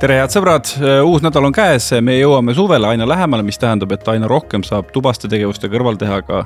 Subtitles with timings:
[0.00, 0.68] tere, head sõbrad,
[1.04, 4.88] uus nädal on käes, me jõuame suvele aina lähemale, mis tähendab, et aina rohkem saab
[4.94, 6.44] tubaste tegevuste kõrval teha ka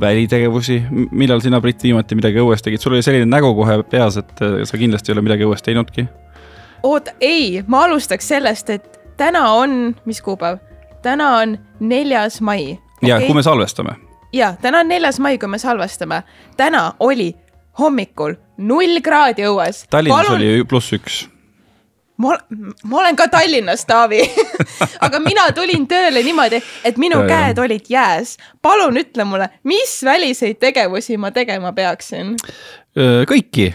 [0.00, 0.78] välitegevusi.
[1.10, 4.80] millal sina, Brit, viimati midagi õues tegid, sul oli selline nägu kohe peas, et sa
[4.80, 6.06] kindlasti ei ole midagi õues teinudki.
[6.82, 10.58] oota, ei, ma alustaks sellest, et täna on, mis kuupäev?
[11.02, 12.78] täna on neljas mai.
[13.02, 13.26] ja okay.
[13.26, 13.98] kui me salvestame.
[14.32, 16.22] ja täna on neljas mai, kui me salvestame.
[16.56, 17.34] täna oli
[17.78, 19.84] hommikul null kraadi õues.
[19.90, 20.40] Tallinnas Palun...
[20.40, 21.33] oli pluss üks
[22.24, 22.36] ma,
[22.84, 24.22] ma olen ka Tallinnas, Taavi
[25.06, 27.64] aga mina tulin tööle niimoodi, et minu ja, käed ja.
[27.68, 28.36] olid jääs.
[28.62, 32.36] palun ütle mulle, mis väliseid tegevusi ma tegema peaksin?
[33.28, 33.72] kõiki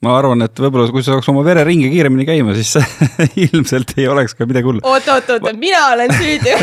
[0.00, 2.72] ma arvan, et võib-olla kui sa saaks oma vereringe kiiremini käima, siis
[3.44, 4.80] ilmselt ei oleks ka midagi hullu.
[4.88, 6.54] oot, oot, oot, mina olen süüdi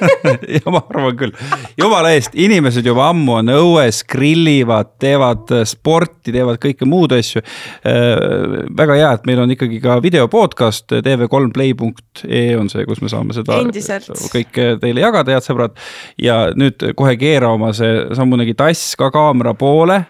[0.56, 1.34] ja ma arvan küll,
[1.76, 8.64] jumala eest, inimesed juba ammu on õues, grillivad, teevad sporti, teevad kõike muud asju äh,.
[8.80, 13.36] väga hea, et meil on ikkagi ka video podcast, tv3play.ee on see, kus me saame
[13.36, 14.08] seda Endiselt.
[14.32, 15.76] kõike teile jagada, head sõbrad.
[16.16, 20.00] ja nüüd kohe keera oma see sammunegi tass ka kaamera poole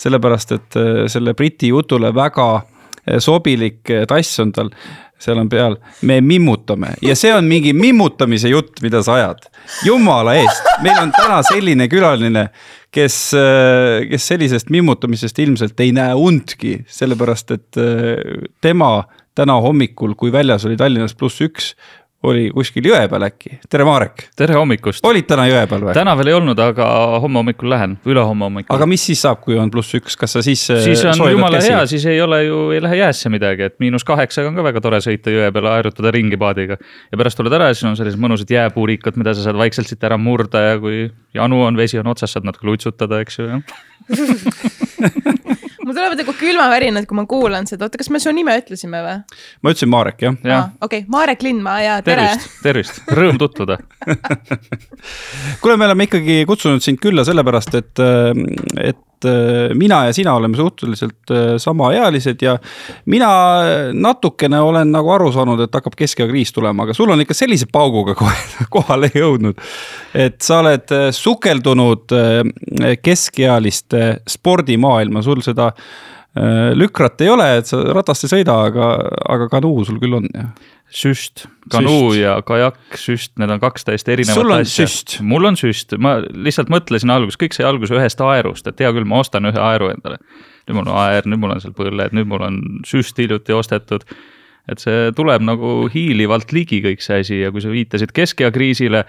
[0.00, 4.70] sellepärast et äh, selle Briti jutule väga äh, sobilik äh, tass on tal
[5.24, 6.90] seal on peal, me mimmutame.
[7.00, 9.46] Ja see on mingi mimmutamise jutt, mida sa ajad.
[9.86, 12.42] jumala eest, meil on täna selline külaline,
[12.92, 13.16] kes,
[14.10, 17.80] kes sellisest mimmutamisest ilmselt ei näe undki, sellepärast et
[18.60, 18.90] tema
[19.38, 21.72] täna hommikul, kui väljas oli Tallinnas pluss üks,
[22.24, 23.58] oli kuskil jõe peal äkki.
[23.70, 24.26] tere, Marek.
[24.36, 25.04] tere hommikust.
[25.06, 25.94] olid täna jõe peal või?
[25.96, 26.86] täna veel ei olnud, aga
[27.22, 28.74] homme hommikul lähen, ülehomme hommikul.
[28.76, 30.62] aga mis siis saab, kui on pluss üks, kas sa siis?
[30.64, 31.72] Siis on jumala käsi?
[31.72, 34.84] hea, siis ei ole ju, ei lähe jäässe midagi, et miinus kaheksaga on ka väga
[34.84, 36.78] tore sõita jõe peale, aerutada ringi paadiga.
[36.80, 40.04] ja pärast tuled ära ja siis on sellised mõnusad jääpuurikad, mida sa saad vaikselt siit
[40.04, 43.62] ära murda ja kui janu on, vesi on otsas, saad natuke lutsutada, eks ju
[45.86, 49.16] mul tulevad nagu külmavärinad, kui ma kuulan seda, oota, kas me su nime ütlesime või?
[49.62, 50.60] ma ütlesin Marek, jah ja..
[50.80, 52.28] okei okay., Marek Lindmaa ja tere.
[52.32, 53.78] tervist, tervist, rõõm tutvuda
[55.60, 58.02] kuule, me oleme ikkagi kutsunud sind külla sellepärast, et,
[58.80, 62.56] et äh, mina ja sina oleme suhteliselt äh, samaealised ja
[63.10, 63.30] mina
[63.92, 68.16] natukene olen nagu aru saanud, et hakkab keskeakriis tulema, aga sul on ikka sellise pauguga
[68.20, 69.60] kohe kohale jõudnud.
[70.14, 72.16] et sa oled äh, sukeldunud
[73.02, 75.70] keskealiste spordimaailma, sul seda
[76.74, 78.86] lükrat ei ole, et sa ratast ei sõida, aga,
[79.30, 80.48] aga kanuu sul küll on, jah
[80.94, 82.20] süst, kanuu süst.
[82.20, 84.86] ja kajak, süst, need on kaks täiesti erinevat asja.
[85.26, 89.08] mul on süst, ma lihtsalt mõtlesin alguses, kõik sai alguse ühest aerust, et hea küll,
[89.08, 90.20] ma ostan ühe aeru endale.
[90.68, 94.06] nüüd mul on aer, nüüd mul on seal põlled, nüüd mul on süst hiljuti ostetud.
[94.68, 99.04] et see tuleb nagu hiilivalt ligi kõik see asi ja kui sa viitasid keskea kriisile.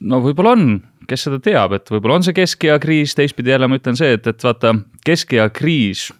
[0.00, 3.78] no võib-olla on, kes seda teab, et võib-olla on see keskea kriis, teistpidi jälle ma
[3.80, 4.74] ütlen see, et, et vaata,
[5.06, 6.10] keskea kriis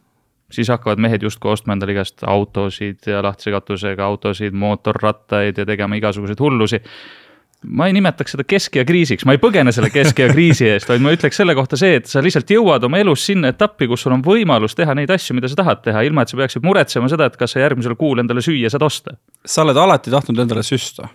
[0.53, 5.97] siis hakkavad mehed justkui ostma endale igast autosid ja lahtise katusega autosid, mootorrattaid ja tegema
[5.97, 6.81] igasuguseid hullusi.
[7.62, 11.12] ma ei nimetaks seda keskea kriisiks, ma ei põgene selle keskea kriisi eest, vaid ma
[11.15, 14.25] ütleks selle kohta see, et sa lihtsalt jõuad oma elus sinna etappi, kus sul on
[14.26, 17.38] võimalus teha neid asju, mida sa tahad teha, ilma et sa peaksid muretsema seda, et
[17.38, 19.15] kas sa järgmisel kuul endale süüa saad osta.
[19.47, 21.06] sa oled alati tahtnud endale süsta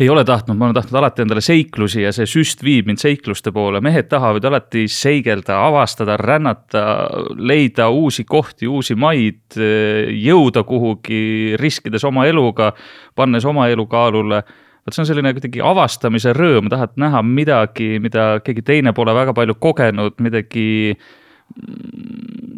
[0.00, 3.52] ei ole tahtnud, ma olen tahtnud alati endale seiklusi ja see süst viib mind seikluste
[3.54, 6.84] poole, mehed tahavad alati seigelda, avastada, rännata,
[7.36, 12.72] leida uusi kohti, uusi maid, jõuda kuhugi, riskides oma eluga,
[13.16, 14.42] pannes oma elu kaalule.
[14.86, 19.34] vot see on selline kuidagi avastamise rõõm, tahad näha midagi, mida keegi teine pole väga
[19.36, 20.96] palju kogenud, midagi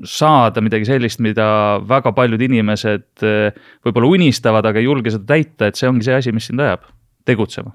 [0.07, 1.47] saada midagi sellist, mida
[1.89, 6.17] väga paljud inimesed eh, võib-olla unistavad, aga ei julge seda täita, et see ongi see
[6.17, 6.89] asi, mis sind ajab
[7.29, 7.75] tegutsema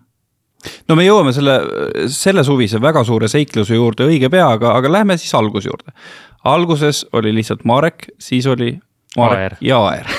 [0.90, 1.56] no me jõuame selle,
[2.12, 5.94] selle suvise väga suure seikluse juurde õige pea, aga, aga lähme siis alguse juurde.
[6.44, 8.76] alguses oli lihtsalt Marek, siis oli
[9.18, 9.58] Marek aer.
[9.62, 10.10] ja Aer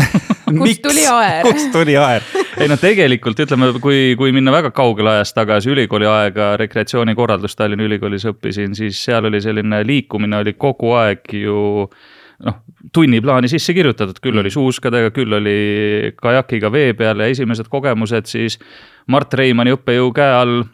[0.60, 1.46] kust tuli Aer?
[1.48, 2.24] kust tuli Aer
[2.60, 7.86] ei no tegelikult ütleme, kui, kui minna väga kaugele ajas tagasi ülikooli aega, rekreatsioonikorraldust Tallinna
[7.86, 11.58] Ülikoolis õppisin, siis seal oli selline liikumine oli kogu aeg ju
[12.46, 12.58] noh,
[12.94, 15.58] tunniplaani sisse kirjutatud, küll oli suuskadega, küll oli
[16.20, 18.58] kajakiga vee peal ja esimesed kogemused siis
[19.12, 20.64] Mart Reimanni õppejõu käe all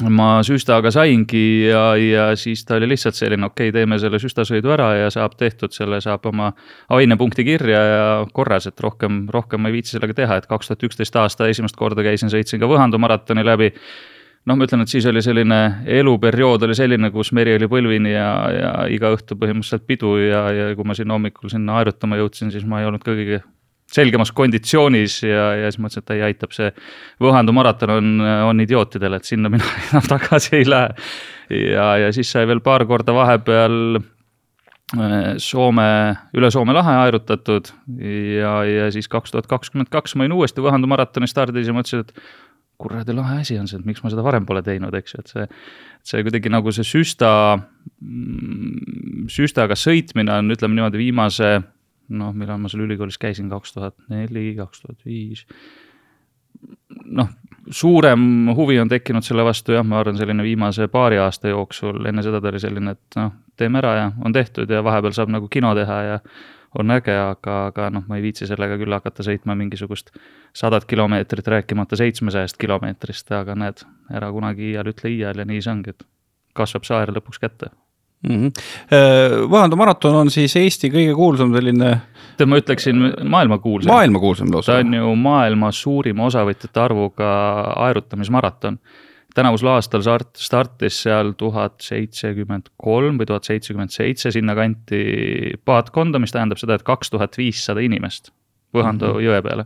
[0.00, 4.72] ma süstaga saingi ja, ja siis ta oli lihtsalt selline, okei okay,, teeme selle süstasõidu
[4.72, 6.48] ära ja saab tehtud, selle saab oma
[6.96, 10.88] ainepunkti kirja ja korras, et rohkem, rohkem ma ei viitsi sellega teha, et kaks tuhat
[10.88, 13.72] üksteist aasta esimest korda käisin, sõitsin ka Võhandu maratoni läbi.
[14.48, 15.60] noh, ma ütlen, et siis oli selline
[16.00, 20.74] eluperiood oli selline, kus meri oli põlvini ja, ja iga õhtu põhimõtteliselt pidu ja, ja
[20.74, 23.42] kui ma sinna hommikul sinna aerutama jõudsin, siis ma ei olnud ka kõige
[23.92, 26.70] selgemas konditsioonis ja, ja siis mõtlesin, et ei aitab see
[27.22, 28.08] Võhandu maraton on,
[28.48, 30.94] on idiootidel, et sinna mina enam tagasi ei lähe.
[31.50, 34.00] ja, ja siis sai veel paar korda vahepeal
[35.40, 35.84] Soome,
[36.36, 40.90] üle Soome lahe aerutatud ja, ja siis kaks tuhat kakskümmend kaks ma olin uuesti Võhandu
[40.90, 42.12] maratoni stardis ja mõtlesin, et
[42.82, 45.32] kuradi lahe asi on see, et miks ma seda varem pole teinud, eks ju, et
[45.32, 45.46] see,
[46.12, 47.30] see kuidagi nagu see süsta,
[48.02, 51.54] mm, süstaga sõitmine on, ütleme niimoodi, viimase
[52.18, 55.46] noh, millal ma seal ülikoolis käisin, kaks tuhat neli, kaks tuhat viis.
[57.04, 57.28] noh,
[57.70, 62.22] suurem huvi on tekkinud selle vastu jah, ma arvan, selline viimase paari aasta jooksul, enne
[62.22, 65.48] seda ta oli selline, et noh, teeme ära ja on tehtud ja vahepeal saab nagu
[65.52, 66.18] kino teha ja
[66.78, 70.12] on äge, aga, aga noh, ma ei viitsi sellega küll hakata sõitma mingisugust
[70.56, 75.74] sadat kilomeetrit, rääkimata seitsmesajast kilomeetrist, aga näed, ära kunagi iial ütle iial ja nii see
[75.74, 76.06] ongi, et
[76.56, 77.72] kasvab saer lõpuks kätte
[78.22, 78.34] mm.
[78.34, 79.46] -hmm.
[79.52, 81.92] Võhandu maraton on siis Eesti kõige kuulsam selline.
[82.36, 83.92] tead, ma ütleksin maailmakuulsam.
[83.92, 84.72] maailmakuulsam lausa.
[84.72, 87.30] ta on ju maailma suurima osavõtjate arvuga
[87.86, 88.78] aerutamismaraton.
[89.34, 96.32] tänavusel aastal start, startis seal tuhat seitsekümmend kolm või tuhat seitsekümmend seitse sinnakanti paatkonda, mis
[96.32, 98.32] tähendab seda, et kaks tuhat viissada inimest
[98.72, 99.24] Võhandu mm -hmm.
[99.24, 99.64] jõe peale.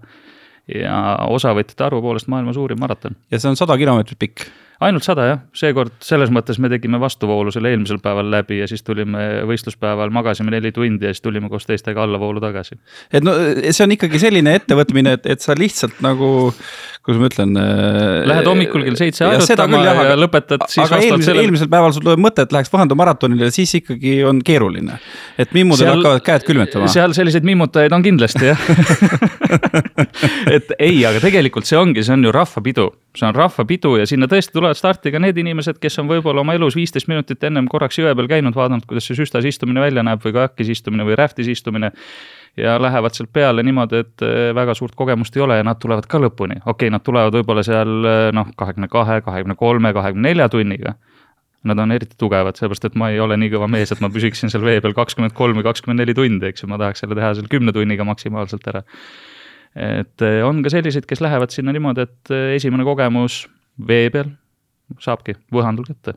[0.75, 3.17] ja osavõtjate arvu poolest maailma suurim maraton.
[3.31, 4.49] ja see on sada kilomeetrit pikk
[4.85, 8.85] ainult sada jah, seekord selles mõttes me tegime vastuvoolu selle eelmisel päeval läbi ja siis
[8.85, 12.79] tulime võistluspäeval, magasime neli tundi ja siis tulime koos teistega allavoolu tagasi.
[13.13, 13.35] et no
[13.71, 16.53] see on ikkagi selline ettevõtmine, et, et sa lihtsalt nagu,
[17.07, 17.55] kuidas ma ütlen.
[17.61, 21.95] Äh, Lähed hommikul kell seitse harjutama ja, ja lõpetad siis aga eelmisel sellele..., eelmisel päeval
[21.95, 24.99] sul tuleb mõte, et läheks Võhandu maratonile, siis ikkagi on keeruline.
[25.39, 26.91] et mimmudel seal, hakkavad käed külmetama.
[26.91, 28.69] seal selliseid mimmutajaid on kindlasti jah
[30.57, 34.29] et ei, aga tegelikult see ongi, see on ju rahvapidu see on rahvapidu ja sinna
[34.31, 37.99] tõesti tulevad starti ka need inimesed, kes on võib-olla oma elus viisteist minutit ennem korraks
[38.01, 41.49] jõe peal käinud, vaadanud, kuidas see süstas istumine välja näeb või kajakis istumine või räftis
[41.53, 41.93] istumine.
[42.57, 46.09] Ja lähevad sealt peale niimoodi, et eh, väga suurt kogemust ei ole ja nad tulevad
[46.09, 50.31] ka lõpuni, okei okay,, nad tulevad võib-olla seal eh, noh, kahekümne kahe, kahekümne kolme, kahekümne
[50.31, 50.97] nelja tunniga.
[51.67, 54.53] Nad on eriti tugevad, sellepärast et ma ei ole nii kõva mees, et ma püsiksin
[54.53, 57.33] seal vee peal kakskümmend kolm või kakskümmend neli tundi, eks ju, ma tahaks selle teha
[57.35, 58.85] seal kümne tunniga maksimaalselt ära.
[59.75, 63.43] Et eh, on ka selliseid, kes lähevad sinna niimoodi, et esimene kogemus
[63.89, 64.31] vee peal
[65.03, 66.15] saabki võhandul kätte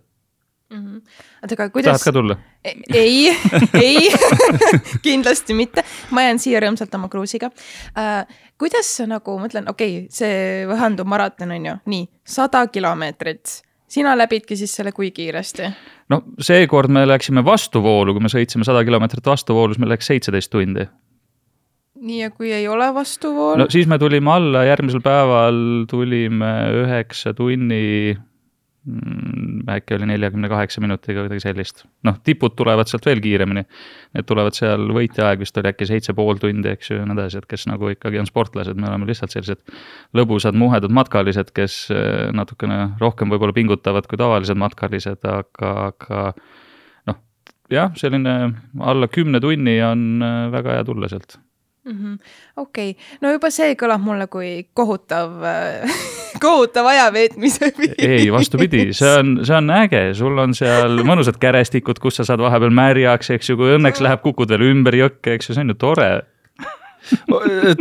[0.70, 0.78] mm.
[0.78, 1.02] -hmm.
[1.44, 1.92] oota, aga kuidas.
[1.92, 2.38] tahad ka tulla?
[2.64, 3.38] E-, ei,
[3.88, 4.10] ei
[5.08, 8.38] kindlasti mitte, ma jään siia rõõmsalt oma kruusiga uh,.
[8.58, 13.62] kuidas sa nagu, ma ütlen, okei okay,, see Võhandu maraton on ju, nii, sada kilomeetrit
[13.90, 15.70] sina läbidki siis selle kui kiiresti?
[16.10, 20.88] no seekord me läksime vastuvoolu, kui me sõitsime sada kilomeetrit vastuvoolus, meil läks seitseteist tundi
[22.00, 23.64] nii, ja kui ei ole vastuvoolu?
[23.64, 28.16] no siis me tulime alla, järgmisel päeval tulime üheksa tunni
[29.70, 31.84] äkki oli neljakümne kaheksa minutiga midagi sellist.
[32.04, 33.64] noh, tipud tulevad sealt veel kiiremini.
[34.18, 37.42] Need tulevad seal, võitjaaeg vist oli äkki seitse pool tundi, eks ju, ja nii edasi,
[37.42, 39.62] et kes nagu ikkagi on sportlased, me oleme lihtsalt sellised
[40.18, 46.24] lõbusad muhedad matkalised, kes eh, natukene rohkem võib-olla pingutavad kui tavalised matkalised, aga, aga
[47.10, 47.22] noh,
[47.74, 48.40] jah, selline
[48.80, 51.40] alla kümne tunni on eh, väga hea tulla sealt
[51.86, 52.18] mm -hmm..
[52.58, 55.38] okei okay., no juba see kõlab mulle kui kohutav
[56.42, 57.96] kohutav aja veetmise viis.
[57.98, 62.44] ei, vastupidi, see on, see on äge, sul on seal mõnusad kärestikud, kus sa saad
[62.44, 65.74] vahepeal märjaks, eks ju, kui õnneks läheb, kukud veel ümber jõkke, eks ju, see on
[65.76, 66.12] ju tore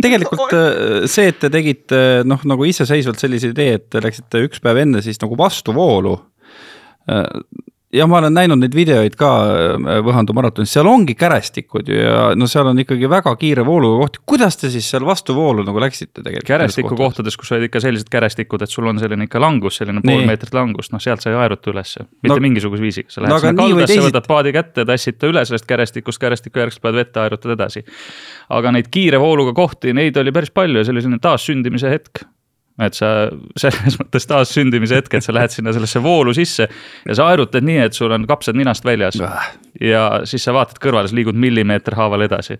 [0.05, 4.62] tegelikult äh, see, et te tegite noh, nagu iseseisvalt sellise idee, et te läksite üks
[4.64, 6.14] päev enne siis nagu vastuvoolu
[7.11, 7.26] äh,
[7.94, 12.26] jah, ma olen näinud neid videoid ka äh, Võhandu maratonis, seal ongi kärestikud ju ja
[12.37, 14.23] no seal on ikkagi väga kiire vooluga kohti.
[14.28, 16.49] kuidas te siis seal vastuvoolu nagu läksite tegelikult?
[16.49, 20.25] kärestiku kohtades, kus olid ikka sellised kärestikud, et sul on selline ikka langus, selline pool
[20.28, 23.12] meetrit langust, noh, sealt sa ei aeruta ülesse, mitte no, mingisuguse viisiga.
[23.12, 26.64] sa lähed no, sinna kaldasse teisid..., võtad paadi kätte, tassid ta üle sellest kärestikust, kärestiku
[26.64, 27.85] järgselt paned vette, aerutad edasi.
[28.52, 32.28] aga neid kiire vooluga kohti, neid oli päris palju ja see oli selline taassündimise hetk
[32.82, 33.08] et sa
[33.58, 37.80] selles mõttes taassündimise hetk, et sa lähed sinna sellesse voolu sisse ja sa aerutad nii,
[37.88, 39.18] et sul on kapsad ninast väljas.
[39.80, 42.58] ja siis sa vaatad kõrvale, sa liigud millimeeter haaval edasi.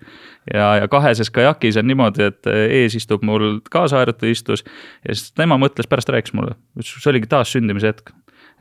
[0.55, 4.65] ja, ja kaheses kajakis on niimoodi, et ees istub mul kaasaerutaja istus
[5.09, 8.15] ja siis tema mõtles, pärast rääkis mulle, see oligi taassündimise hetk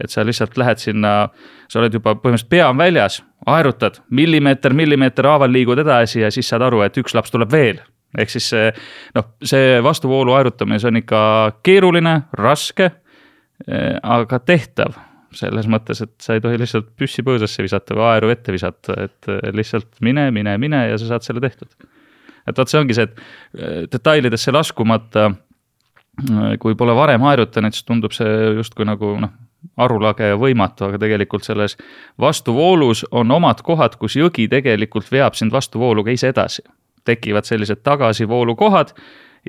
[0.03, 1.29] et sa lihtsalt lähed sinna,
[1.71, 6.49] sa oled juba põhimõtteliselt pea on väljas, aerutad millimeeter, millimeeter haaval liigud edasi ja siis
[6.49, 7.81] saad aru, et üks laps tuleb veel
[8.15, 8.69] ehk siis see
[9.17, 11.19] noh, see vastuvoolu aerutamine, see on ikka
[11.65, 12.91] keeruline, raske,
[13.67, 14.97] eh, aga tehtav
[15.37, 19.31] selles mõttes, et sa ei tohi lihtsalt püssi põõsasse visata või aeru ette visata, et
[19.31, 21.69] eh, lihtsalt mine, mine, mine ja sa saad selle tehtud.
[22.47, 23.19] et vot see ongi see, et
[23.59, 25.31] eh, detailidesse laskumata,
[26.57, 29.35] kui pole varem aerutanud, siis tundub see justkui nagu noh,
[29.77, 31.75] arulage ja võimatu, aga tegelikult selles
[32.17, 36.63] vastuvoolus on omad kohad, kus jõgi tegelikult veab sind vastuvooluga ise edasi
[37.07, 38.93] tekivad sellised tagasivoolukohad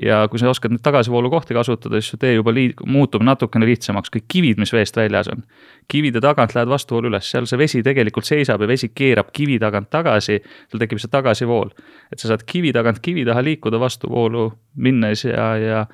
[0.03, 3.67] ja kui sa oskad nüüd tagasivoolu kohti kasutada, siis su tee juba liid-, muutub natukene
[3.67, 5.43] lihtsamaks, kõik kivid, mis veest väljas on.
[5.91, 9.89] kivide tagant lähed vastuvoolu üles, seal see vesi tegelikult seisab ja vesi keerab kivi tagant
[9.89, 10.39] tagasi,
[10.71, 11.73] sul tekib see tagasivool.
[12.11, 15.85] et sa saad kivi tagant kivi taha liikuda vastuvoolu minnes ja, ja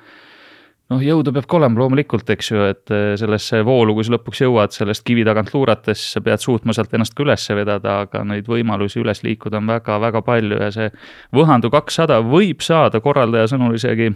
[0.92, 4.44] noh, jõudu peab ka olema loomulikult, eks ju, et eh, sellesse voolu, kui sa lõpuks
[4.44, 8.48] jõuad sellest kivi tagant luurates, sa pead suutma sealt ennast ka üles vedada, aga neid
[8.50, 10.92] võimalusi üles liikuda on väga-väga palju ja see
[11.36, 14.12] Võhandu kakssada võib saada korraldaja sõnul isegi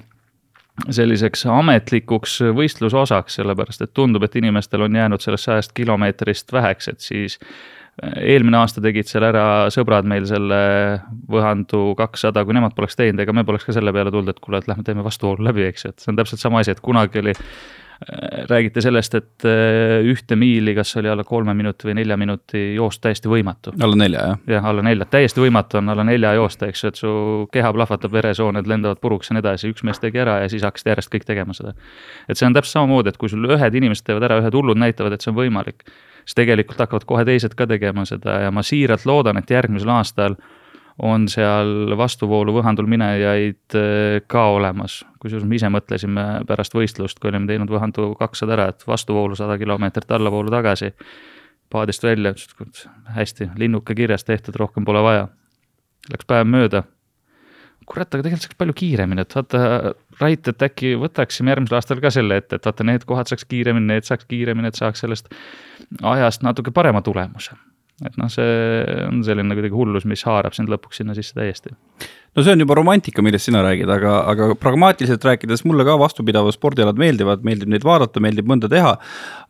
[0.88, 7.04] selliseks ametlikuks võistlusosaks, sellepärast et tundub, et inimestel on jäänud sellest sajast kilomeetrist väheks, et
[7.04, 7.38] siis
[8.00, 10.60] eelmine aasta tegid seal ära sõbrad meil selle
[11.30, 14.62] Võhandu kakssada, kui nemad poleks teinud, ega me poleks ka selle peale tulnud, et kuule,
[14.62, 17.20] et lähme teeme vastuvoolu läbi, eks ju, et see on täpselt sama asi, et kunagi
[17.22, 17.36] oli
[18.48, 23.02] räägiti sellest, et äh, ühte miili, kas oli alla kolme minuti või nelja minuti joost
[23.04, 23.74] täiesti võimatu.
[23.76, 24.38] alla nelja, jah?
[24.54, 27.12] jah, alla nelja, täiesti võimatu on alla nelja joosta, eks ju, et su
[27.52, 30.94] keha plahvatab, veresooned lendavad puruks ja nii edasi, üks mees tegi ära ja siis hakkasid
[30.94, 31.74] järjest kõik tegema seda.
[32.26, 35.12] et see on täpselt samamoodi, et kui sul ühed inimesed teevad ära, ühed hullud näitavad,
[35.12, 35.84] et see on võimalik
[36.30, 40.36] siis tegelikult hakkavad kohe teised ka tegema seda ja ma siiralt loodan, et järgmisel aastal
[41.02, 45.00] on seal vastuvoolu võhandul minejaid äh, ka olemas.
[45.20, 49.58] kusjuures me ise mõtlesime pärast võistlust, kui olime teinud võhandu kakssada ära, et vastuvoolu sada
[49.58, 50.92] kilomeetrit allavoolu tagasi.
[51.70, 55.28] paadist välja, ütles, et hästi, linnuke kirjas tehtud, rohkem pole vaja.
[56.10, 56.82] Läks päev mööda.
[57.90, 62.12] Kurat, aga tegelikult saaks palju kiiremini, et vaata, Rait, et äkki võtaksime järgmisel aastal ka
[62.12, 65.32] selle ette, et vaata, need kohad saaks kiiremini, need saaks kiiremini, et saaks sellest
[66.02, 67.56] ajast natuke parema tulemuse.
[68.06, 71.74] Et noh, see on selline kuidagi hullus, mis haarab sind lõpuks sinna sisse täiesti
[72.36, 76.54] no see on juba romantika, millest sina räägid, aga, aga pragmaatiliselt rääkides mulle ka vastupidavad
[76.54, 78.92] spordialad meeldivad, meeldib neid vaadata, meeldib mõnda teha.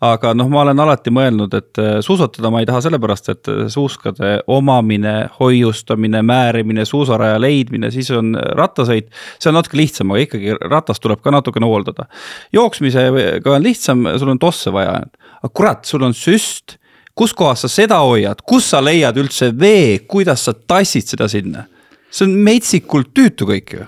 [0.00, 3.60] aga noh, ma olen alati mõelnud, et äh, suusatada ma ei taha sellepärast, et äh,
[3.72, 9.12] suuskade omamine, hoiustamine, määrimine, suusaraja leidmine, siis on rattasõit.
[9.38, 12.08] see on natuke lihtsam, aga ikkagi ratast tuleb ka natukene hooldada.
[12.56, 15.02] jooksmisega on lihtsam, sul on tosse vaja,
[15.42, 16.80] aga kurat, sul on süst
[17.14, 21.66] kus kohas sa seda hoiad, kus sa leiad üldse vee, kuidas sa tassid seda sinna?
[22.10, 23.86] See on metsikult tüütu kõik ju.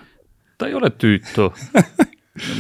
[0.58, 1.48] ta ei ole tüütu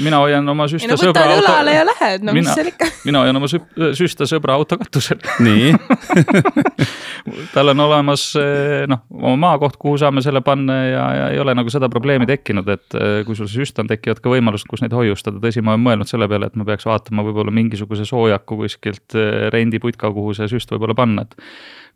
[0.04, 1.46] mina hoian oma süsta no, sõbra auto.
[1.46, 2.88] õlale ja lähed, no mina, mis seal ikka.
[3.06, 5.22] mina hoian oma süsta sõbra auto katusel.
[5.40, 5.72] nii
[7.54, 11.56] tal on olemas eh, noh, oma maakoht, kuhu saame selle panna ja, ja ei ole
[11.56, 14.92] nagu seda probleemi tekkinud, et eh, kui sul süst on, tekivad ka võimalused, kus neid
[14.96, 19.16] hoiustada, tõsi, ma olen mõelnud selle peale, et ma peaks vaatama võib-olla mingisuguse soojaku kuskilt
[19.54, 21.38] rendiputka, kuhu see süst võib-olla panna, et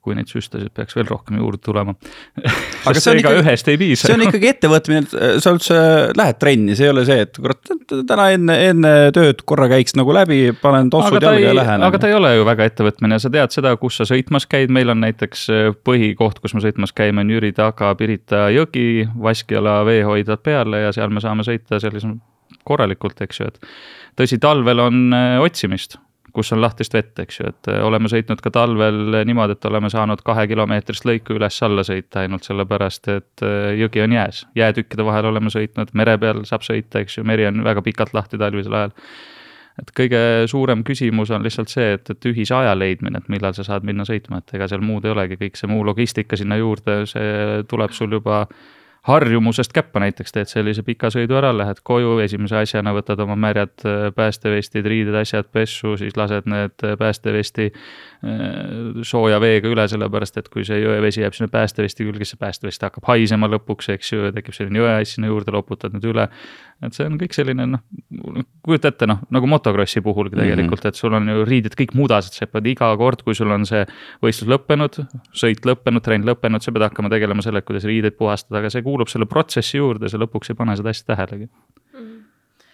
[0.06, 1.94] kui neid süstasid peaks veel rohkem juurde tulema
[2.88, 4.06] aga see on ikka, ühest ei piisa.
[4.06, 5.80] see on ikkagi ettevõtmine, et sa üldse
[6.16, 7.72] lähed trenni, see ei ole see, et kurat,
[8.08, 11.84] täna enne, enne tööd korra käiks nagu läbi, panen tossud jalga ja lähen.
[11.86, 14.94] aga ta ei ole ju väga ettevõtmine, sa tead seda, kus sa sõitmas käid, meil
[14.94, 20.42] on näiteks äh, põhikoht, kus me sõitmas käime, on Jüri taga Pirita jõgi, Vaskjala veehoidlad
[20.46, 22.14] peale ja seal me saame sõita sellise
[22.66, 23.70] korralikult, eks ju, et
[24.18, 25.98] tõsi, talvel on äh, otsimist
[26.36, 29.88] kus on lahtist vett, eks ju, et äh, oleme sõitnud ka talvel niimoodi, et oleme
[29.92, 34.42] saanud kahekilomeetrist lõiku üles-alla sõita ainult sellepärast, et äh, jõgi on jääs.
[34.58, 38.40] jäätükkide vahel oleme sõitnud, mere peal saab sõita, eks ju, meri on väga pikalt lahti
[38.40, 38.92] talvisel ajal.
[39.80, 43.64] et kõige suurem küsimus on lihtsalt see, et, et ühise aja leidmine, et millal sa
[43.64, 47.02] saad minna sõitma, et ega seal muud ei olegi, kõik see muu logistika sinna juurde,
[47.08, 48.46] see tuleb sul juba
[49.06, 53.84] harjumusest käppa näiteks teed sellise pika sõidu ära, lähed koju, esimese asjana võtad oma märjad
[53.86, 60.40] äh, päästevestid, riided, asjad pessu, siis lased need äh, päästevesti äh, sooja veega üle, sellepärast
[60.42, 64.12] et kui see jõevesi jääb sinna päästevesti külge, siis see päästevest hakkab haisema lõpuks, eks
[64.12, 66.26] ju, tekib selline jõeass sinna juurde, loputad need üle
[66.84, 67.82] et see on kõik selline noh,
[68.64, 70.88] kujuta ette noh, nagu motokrossi puhulgi tegelikult mm, -hmm.
[70.92, 73.86] et sul on ju riided kõik mudased, sa pead iga kord, kui sul on see
[74.25, 75.00] võistlus lõppenud,
[75.32, 78.95] sõit lõppenud, trenn lõppenud, sa pead hakkama tegelema sellega, kuidas riideid puhastada, aga see kuulub
[79.12, 82.16] selle protsessi juurde, sa lõpuks ei pane seda asja tähelegi mm.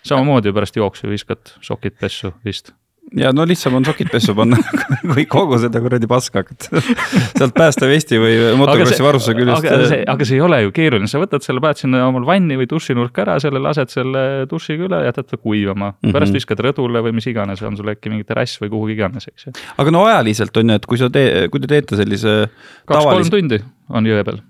[0.08, 2.72] samamoodi ju pärast jooksu viskad sokid pessu vist
[3.16, 4.58] ja no lihtsam on sokid pessu panna
[5.12, 6.82] kui kogu seda kuradi paska hakata
[7.38, 9.66] sealt päästevesti või motokrossi varustuse küljest.
[9.66, 12.58] aga see, aga see ei ole ju keeruline, sa võtad selle, paned sinna omal vanni
[12.60, 15.98] või dušinurka ära, selle lased selle dušiga üle, jätad ta kuivama mm.
[15.98, 16.14] -hmm.
[16.16, 19.48] pärast viskad rõdule või mis iganes, on sul äkki mingi terrass või kuhugi iganes, eks
[19.48, 19.56] ju.
[19.76, 22.38] aga no ajaliselt on ju, et kui sa tee, kui te teete sellise.
[22.86, 23.34] kaks-kolm tavalis...
[23.34, 24.40] tundi on jõe peal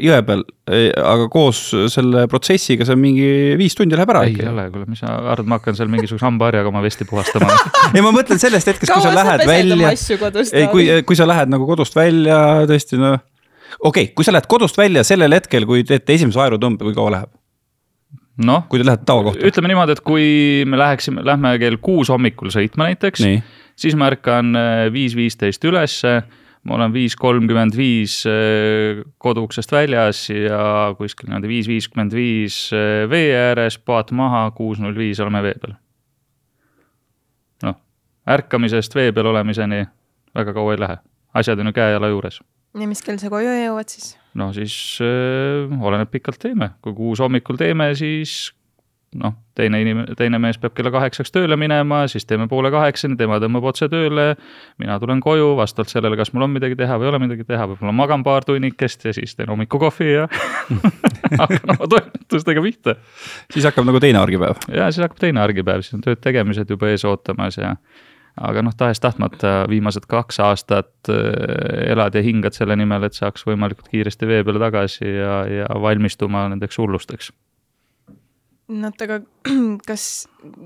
[0.00, 0.42] jõe peal,
[0.96, 1.58] aga koos
[1.92, 3.26] selle protsessiga see on mingi
[3.60, 4.22] viis tundi läheb ära.
[4.24, 4.46] ei äkki.
[4.48, 7.50] ole, kuule, mis sa arvad, ma hakkan seal mingisuguse hambaharjaga oma vesti puhastama
[7.94, 9.92] ei, ma mõtlen sellest hetkest, kui sa lähed välja.
[9.92, 13.20] ei, kui, kui sa lähed nagu kodust välja tõesti noh.
[13.80, 17.16] okei okay,, kui sa lähed kodust välja sellel hetkel, kui teete esimese aerutõmbe, kui kaua
[17.18, 17.32] läheb?
[18.48, 19.44] noh, kui te lähete tavakohta.
[19.44, 20.28] ütleme niimoodi, et kui
[20.68, 23.28] me läheksime, lähme kell kuus hommikul sõitma näiteks,
[23.76, 26.22] siis ma ärkan äh, viis viisteist ülesse
[26.62, 28.20] ma olen viis kolmkümmend viis
[29.18, 32.58] koduuksest väljas ja kuskil niimoodi viis viiskümmend viis
[33.10, 35.74] vee ääres, paat maha, kuus null viis oleme vee peal.
[37.66, 37.80] noh,
[38.30, 39.84] ärkamisest vee peal olemiseni
[40.34, 40.98] väga kaua ei lähe,
[41.34, 42.40] asjad on ju käe-jala juures.
[42.78, 44.14] ja mis kell sa koju jõuad siis?
[44.38, 48.52] no siis äh, oleneb pikalt teeme, kui kuus hommikul teeme, siis
[49.18, 53.38] noh, teine inimene, teine mees peab kella kaheksaks tööle minema, siis teeme poole kaheksani, tema
[53.42, 54.36] tõmbab otse tööle.
[54.80, 57.66] mina tulen koju vastavalt sellele, kas mul on midagi teha või ei ole midagi teha,
[57.70, 60.28] võib-olla magan paar tunnikest ja siis teen hommikukohvi ja
[61.42, 62.96] hakkan oma toimetustega pihta.
[63.52, 64.64] siis hakkab nagu teine argipäev.
[64.72, 67.76] ja siis hakkab teine argipäev, siis on tööd tegemised juba ees ootamas ja
[68.40, 73.92] aga noh, tahes-tahtmata viimased kaks aastat äh, elad ja hingad selle nimel, et saaks võimalikult
[73.92, 77.28] kiiresti vee peale tagasi ja, ja valmistuma nendeks hullusteks
[78.72, 79.18] no oota, aga
[79.88, 80.06] kas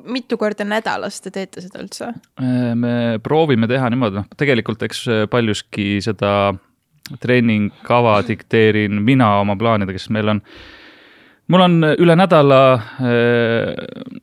[0.07, 2.13] mitu korda nädalas te teete seda üldse?
[2.43, 2.95] Äh, me
[3.25, 6.33] proovime teha niimoodi, noh tegelikult eks paljuski seda
[7.23, 10.43] treeningkava dikteerin mina oma plaanidega, sest meil on,
[11.53, 14.23] mul on üle nädala äh,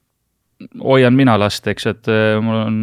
[0.83, 2.81] hoian mina last, eks, et äh, mul on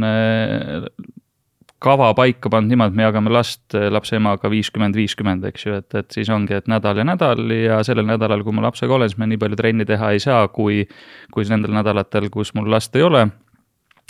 [1.80, 5.94] kava paika pannud niimoodi, et me jagame last lapse emaga viiskümmend, viiskümmend, eks ju, et,
[5.96, 9.20] et siis ongi, et nädal ja nädal ja sellel nädalal, kui ma lapsega olen, siis
[9.20, 10.82] me nii palju trenni teha ei saa, kui,
[11.32, 13.26] kui nendel nädalatel, kus mul last ei ole.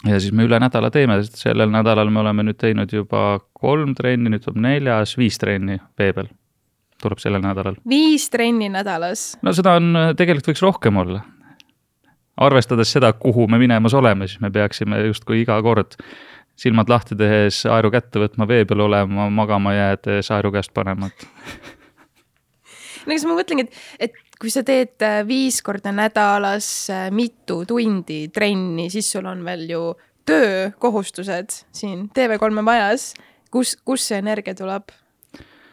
[0.08, 3.94] ja siis me üle nädala teeme, sest sellel nädalal me oleme nüüd teinud juba kolm
[3.94, 6.30] trenni, nüüd tuleb neljas, viis trenni vee peal
[7.00, 7.76] tuleb sellel nädalal.
[7.88, 9.36] viis trenni nädalas?
[9.42, 11.22] no seda on, tegelikult võiks rohkem olla
[12.40, 15.98] arvestades seda, kuhu me minemas oleme, siis me peaksime justkui iga kord
[16.60, 21.26] silmad lahti tehes aeru kätte võtma, vee peal olema, magama jäädes aeru käest panema, et
[23.06, 27.62] no kas ma mõtlengi, et, et kui sa teed äh, viis korda nädalas äh, mitu
[27.68, 29.82] tundi trenni, siis sul on veel ju
[30.28, 33.12] töökohustused siin TV3-e majas.
[33.50, 34.92] kus, kust see energia tuleb?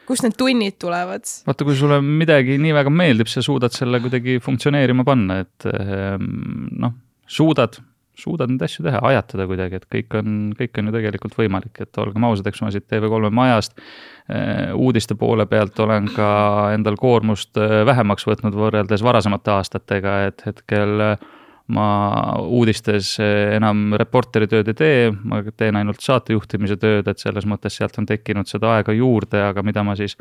[0.07, 1.27] kust need tunnid tulevad?
[1.47, 6.31] vaata, kui sulle midagi nii väga meeldib, sa suudad selle kuidagi funktsioneerima panna, et ehm,
[6.79, 6.95] noh,
[7.27, 7.75] suudad
[8.17, 12.01] suudad neid asju teha, ajatada kuidagi, et kõik on, kõik on ju tegelikult võimalik, et
[12.01, 16.29] olgem ausad, eks ma siit TV3 majast äh, uudiste poole pealt olen ka
[16.75, 21.27] endal koormust äh, vähemaks võtnud võrreldes varasemate aastatega, et hetkel äh,
[21.67, 21.87] ma
[22.39, 27.97] uudistes enam reporteri tööd ei tee, ma teen ainult saatejuhtimise tööd, et selles mõttes sealt
[27.99, 30.15] on tekkinud seda aega juurde, aga mida ma siis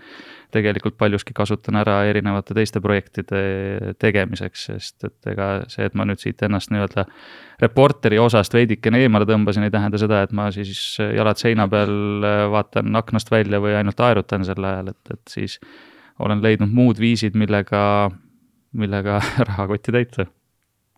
[0.55, 6.23] tegelikult paljuski kasutan ära erinevate teiste projektide tegemiseks, sest et ega see, et ma nüüd
[6.23, 7.07] siit ennast nii-öelda
[7.63, 12.99] reporteri osast veidikene eemale tõmbasin, ei tähenda seda, et ma siis jalad seina peal vaatan
[12.99, 15.61] aknast välja või ainult aerutan sel ajal, et, et siis
[16.19, 18.11] olen leidnud muud viisid, millega,
[18.75, 19.21] millega
[19.53, 20.27] rahakotti täita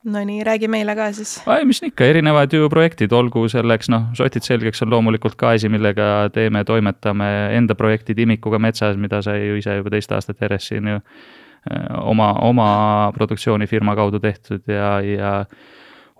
[0.04, 1.40] Nonii, räägi meile ka siis.
[1.50, 5.68] ei, mis ikka, erinevad ju projektid, olgu selleks noh, sotid selgeks on loomulikult ka asi,
[5.68, 10.70] millega teeme, toimetame, enda projektid imikuga metsas, mida sai ju ise juba teist aastat järjest
[10.70, 12.70] siin ju äh, oma, oma
[13.16, 15.32] produktsioonifirma kaudu tehtud ja, ja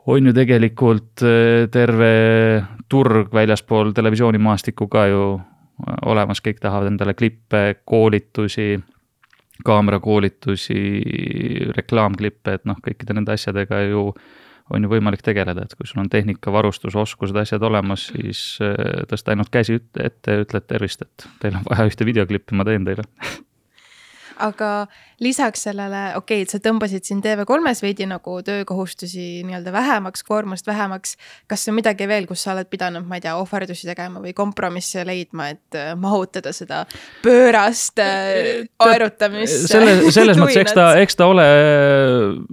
[0.06, 2.12] on ju tegelikult äh, terve
[2.90, 8.72] turg väljaspool televisioonimaastikku ka ju äh, olemas, kõik tahavad endale klippe, koolitusi
[9.66, 10.82] kaamerakoolitusi,
[11.76, 14.12] reklaamklippe, et noh, kõikide nende asjadega ju
[14.68, 19.04] on ju võimalik tegeleda, et kui sul on tehnika, varustus, oskused, asjad olemas, siis äh,
[19.08, 23.06] tõsta ainult käsi ette ütled tervist, et teil on vaja ühte videoklippi, ma teen teile
[24.38, 24.86] aga
[25.20, 30.66] lisaks sellele, okei okay,, et sa tõmbasid siin TV3-s veidi nagu töökohustusi nii-öelda vähemaks, koormust
[30.66, 31.16] vähemaks.
[31.50, 35.04] kas on midagi veel, kus sa oled pidanud, ma ei tea, ohverdusi tegema või kompromisse
[35.06, 36.84] leidma, et äh, mahutada seda
[37.24, 39.68] pöörast äh, aerutamist?
[39.70, 41.48] selle, selles mõttes, eks ta, eks ta ole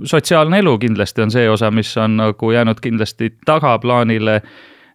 [0.05, 4.41] sotsiaalne elu kindlasti on see osa, mis on nagu jäänud kindlasti tagaplaanile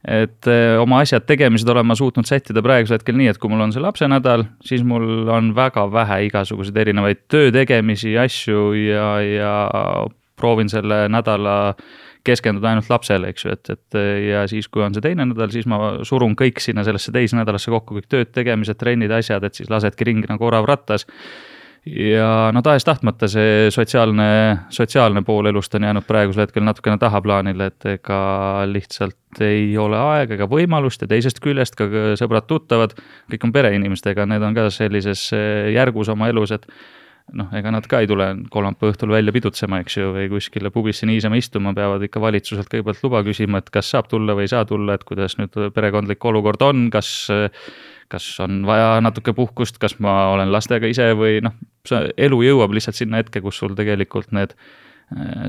[0.08, 3.66] et eh, oma asjad, tegemised olen ma suutnud sättida praegusel hetkel nii, et kui mul
[3.66, 9.54] on see lapsenädal, siis mul on väga vähe igasuguseid erinevaid töö tegemisi, asju ja, ja
[10.40, 11.74] proovin selle nädala
[12.24, 15.68] keskenduda ainult lapsele, eks ju, et, et ja siis, kui on see teine nädal, siis
[15.68, 19.72] ma surun kõik sinna sellesse teise nädalasse kokku, kõik tööd, tegemised, trennid, asjad, et siis
[19.72, 21.06] lasedki ringi nagu orav rattas
[21.86, 24.26] ja no tahes-tahtmata see sotsiaalne,
[24.74, 28.20] sotsiaalne pool elust on jäänud praegusel hetkel natukene tahaplaanile, et ega
[28.68, 31.88] lihtsalt ei ole aega ega võimalust ja teisest küljest ka
[32.20, 32.96] sõbrad-tuttavad,
[33.32, 35.30] kõik on pereinimestega, need on ka sellises
[35.74, 36.68] järgus oma elus, et
[37.36, 41.08] noh, ega nad ka ei tule kolmapäeva õhtul välja pidutsema, eks ju, või kuskile pubisse
[41.08, 44.66] niisama istuma, peavad ikka valitsuselt kõigepealt luba küsima, et kas saab tulla või ei saa
[44.68, 47.30] tulla, et kuidas nüüd perekondlik olukord on, kas
[48.10, 51.56] kas on vaja natuke puhkust, kas ma olen lastega ise või noh,
[52.16, 54.56] elu jõuab lihtsalt sinna hetke, kus sul tegelikult need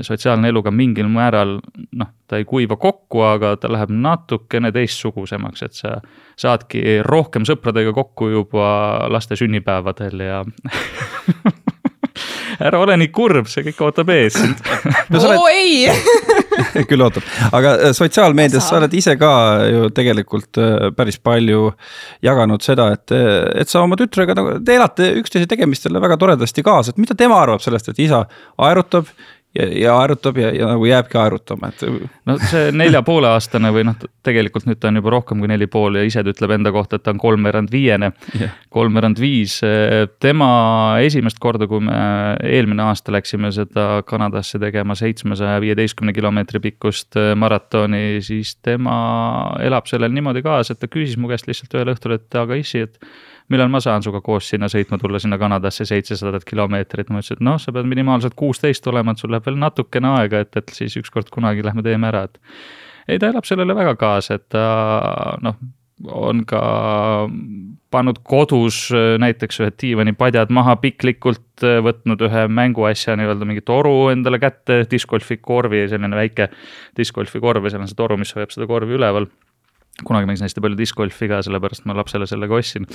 [0.02, 1.60] sotsiaalne elu ka mingil määral
[1.94, 6.00] noh, ta ei kuiva kokku, aga ta läheb natukene teistsugusemaks, et sa
[6.40, 8.66] saadki rohkem sõpradega kokku juba
[9.12, 10.42] laste sünnipäevadel ja
[12.66, 14.58] ära ole nii kurb, see kõik ootab ees sind.
[15.10, 15.46] No, oo oled...
[15.54, 15.86] ei
[16.90, 19.32] küll ootab, aga äh, sotsiaalmeedias sa oled ise ka
[19.68, 21.70] ju tegelikult äh, päris palju
[22.24, 23.14] jaganud seda, et,
[23.62, 27.40] et sa oma tütrega nagu, te elate üksteise tegemistele väga toredasti kaasa, et mida tema
[27.42, 28.24] arvab sellest, et isa
[28.62, 29.10] aerutab
[29.54, 31.84] ja, ja aerutab ja, ja nagu jääbki aerutama, et.
[32.28, 35.68] no see nelja poole aastane või noh, tegelikult nüüd ta on juba rohkem kui neli
[35.70, 39.58] pool ja ise ta ütleb enda kohta, et ta on kolmveerand viiene yeah., kolmveerand viis.
[40.22, 40.50] tema
[41.04, 41.96] esimest korda, kui me
[42.48, 48.94] eelmine aasta läksime seda Kanadasse tegema seitsmesaja viieteistkümne kilomeetri pikkust maratoni, siis tema
[49.60, 52.86] elab sellel niimoodi kaasa, et ta küsis mu käest lihtsalt ühel õhtul, et aga issi,
[52.86, 52.98] et
[53.50, 57.46] millal ma saan sinuga koos sinna sõitma tulla, sinna Kanadasse seitsesadat kilomeetrit, ma ütlesin, et
[57.48, 60.96] noh, sa pead minimaalselt kuusteist olema, et sul läheb veel natukene aega, et, et siis
[61.00, 62.40] ükskord kunagi lähme teeme ära, et.
[63.08, 64.66] ei, ta elab sellele väga kaasa, et ta
[65.42, 65.58] noh,
[66.10, 66.62] on ka
[67.92, 68.88] pannud kodus
[69.22, 75.84] näiteks ühed diivanipadjad maha piklikult, võtnud ühe mänguasja nii-öelda mingi toru endale kätte, discgolfi korvi,
[75.90, 76.48] selline väike
[76.98, 79.28] discgolfi korv ja seal on see toru, mis hoiab seda korvi üleval
[80.00, 82.88] kunagi mängisin hästi palju discgolfi ka, sellepärast ma lapsele selle ka ostsin,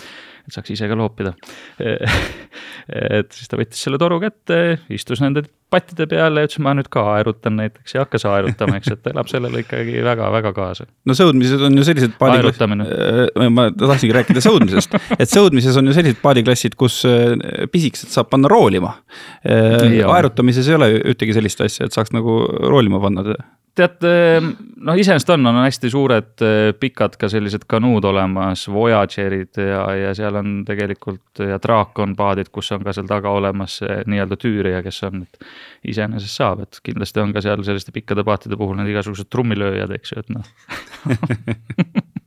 [0.48, 1.36] et saaks ise ka loopida
[3.20, 6.88] et siis ta võttis selle toru kätte, istus nende pattide peale ja ütles, ma nüüd
[6.92, 10.88] ka aerutan näiteks ja hakkas aerutama, eks, et elab sellele ikkagi väga-väga kaasa.
[11.08, 12.88] no sõudmised on ju sellised aerutamine.
[12.88, 17.36] Äh, ma tahtsingi rääkida sõudmisest, et sõudmises on ju sellised paadiklassid, kus äh,
[17.74, 18.96] pisikesed saab panna roolima.
[19.44, 23.36] Äh, aerutamises ei ole ühtegi sellist asja, et saaks nagu roolima panna
[23.78, 24.50] tead, ehm,
[24.88, 30.14] noh, iseenesest on, on hästi suured eh, pikad ka sellised kanuud olemas, Voyagerid ja, ja
[30.18, 35.02] seal on tegelikult ja Draakon paadid, kus on ka seal taga olemas nii-öelda tüürija, kes
[35.10, 35.50] on, et
[35.94, 40.14] iseenesest saab, et kindlasti on ka seal selliste pikkade paatide puhul need igasugused trummilööjad, eks
[40.14, 40.46] ju, et noh.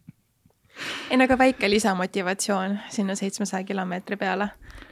[1.11, 4.49] Ei no aga väike lisamotivatsioon sinna seitsmesaja kilomeetri peale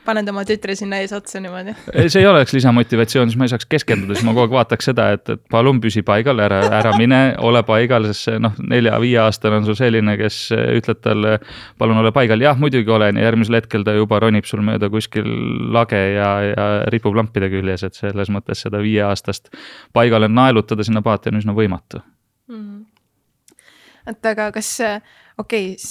[0.09, 1.75] paned oma tütre sinna eesotsa niimoodi.
[2.09, 5.11] see ei oleks lisamotivatsioon, siis ma ei saaks keskenduda, siis ma kogu aeg vaataks seda,
[5.17, 9.69] et, et palun püsi paigal, ära, ära mine, ole paigal, sest see noh, nelja-viieaastane on
[9.69, 11.37] sul selline, kes ütled talle,
[11.81, 13.21] palun ole paigal, jah, muidugi olen.
[13.21, 15.29] Ja järgmisel hetkel ta juba ronib sul mööda kuskil
[15.75, 19.53] lage ja, ja ripub lampide küljes, et selles mõttes seda viieaastast
[19.97, 22.01] paigale naelutada sinna paati on üsna võimatu.
[22.49, 22.87] Mm..
[24.09, 24.71] et aga kas
[25.39, 25.89] okei okay,,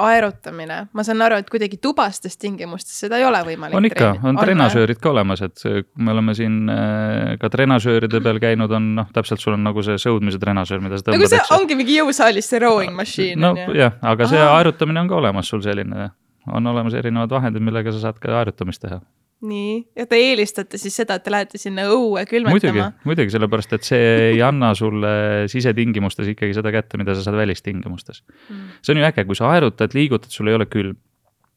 [0.00, 3.76] aerutamine, ma saan aru, et kuidagi tubastes tingimustes seda ei ole võimalik.
[3.76, 8.40] on ikka, on trenažöörid ka olemas, et kui me oleme siin äh, ka trenažööride peal
[8.42, 11.20] käinud, on noh, täpselt sul on nagu see sõudmise trenažöör, mida sa tõmbad.
[11.20, 13.40] nagu see ongi mingi jõusaalis see rowing machine.
[13.40, 14.60] no jah, aga see Aha.
[14.60, 16.10] aerutamine on ka olemas sul selline,
[16.52, 19.02] on olemas erinevad vahendid, millega sa saad ka aerutamist teha
[19.44, 22.56] nii, ja te eelistate siis seda, et te lähete sinna õue külmetama?
[22.56, 25.14] muidugi, muidugi, sellepärast et see ei anna sulle
[25.52, 28.80] sisetingimustes ikkagi seda kätte, mida sa saad välistingimustes mm..
[28.80, 30.96] see on ju äge, kui sa aerutad, liigutad, sul ei ole külm.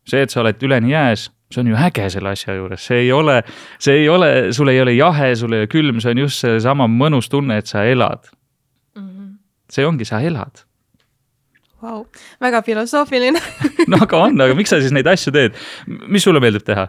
[0.08, 3.12] see, et sa oled üleni jääs, see on ju äge selle asja juures, see ei
[3.16, 3.42] ole,
[3.80, 6.90] see ei ole, sul ei ole jahe, sul ei ole külm, see on just seesama
[6.92, 8.30] mõnus tunne, et sa elad
[9.00, 9.36] mm.
[9.72, 10.64] see ongi, sa elad
[11.78, 12.08] Vau,
[12.42, 13.40] väga filosoofiline
[13.92, 15.60] no aga on, aga miks sa siis neid asju teed,
[16.10, 16.88] mis sulle meeldib teha?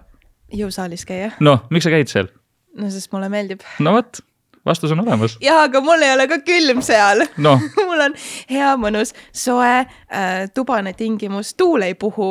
[0.54, 1.32] Jõusaalis käia.
[1.44, 2.30] noh, miks sa käid seal?
[2.78, 3.62] no sest mulle meeldib.
[3.84, 4.20] no vot,
[4.66, 5.37] vastus on olemas.
[5.44, 7.56] jaa, aga mul ei ole ka külm seal no.
[7.88, 8.16] mul on
[8.50, 12.30] hea, mõnus, soe äh,, tubane tingimus, tuul ei puhu.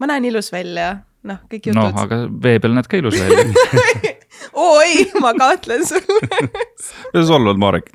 [0.00, 0.92] ma näen ilus välja,
[1.26, 1.82] noh, kõik jutud.
[1.82, 4.14] noh, aga vee peal näed ka ilus välja
[4.70, 6.50] oi, ma kahtlen sulle
[7.12, 7.92] sa solvad Marek?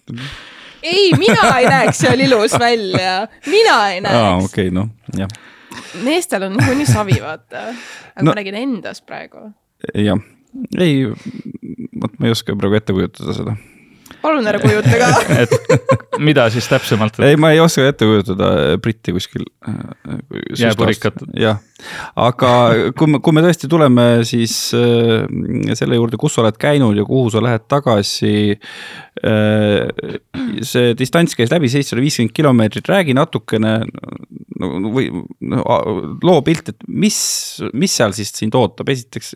[0.85, 4.21] ei, mina ei näeks seal ilus välja, mina ei näeks.
[4.21, 5.31] aa, okei okay,, noh, jah
[6.05, 7.67] meestel on niikuinii savi, vaata.
[8.15, 9.49] aga no, ma räägin endast praegu.
[9.93, 10.19] jah,
[10.79, 11.05] ei,
[12.01, 13.57] vot ma ei oska praegu ette kujutada seda
[14.25, 15.09] palun ära kujuta ka
[15.43, 17.19] et mida siis täpsemalt?
[17.25, 18.49] ei, ma ei oska ette kujutada
[18.81, 19.45] Britti kuskil.
[19.67, 20.19] Äh,
[20.59, 21.21] jääpurikat.
[21.39, 21.61] jah,
[22.19, 22.51] aga
[22.95, 25.25] kui me, kui me tõesti tuleme siis äh,
[25.77, 28.55] selle juurde, kus sa oled käinud ja kuhu sa lähed tagasi.
[29.25, 30.15] Äh,
[30.65, 35.09] see distants käis läbi seitsesada viiskümmend kilomeetrit, räägi natukene no, või
[35.51, 35.63] no,
[36.23, 37.19] loo pilt, et mis,
[37.75, 39.35] mis seal siis sind ootab, esiteks,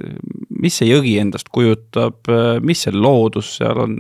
[0.60, 2.28] mis see jõgi endast kujutab,
[2.64, 3.98] mis see loodus seal on?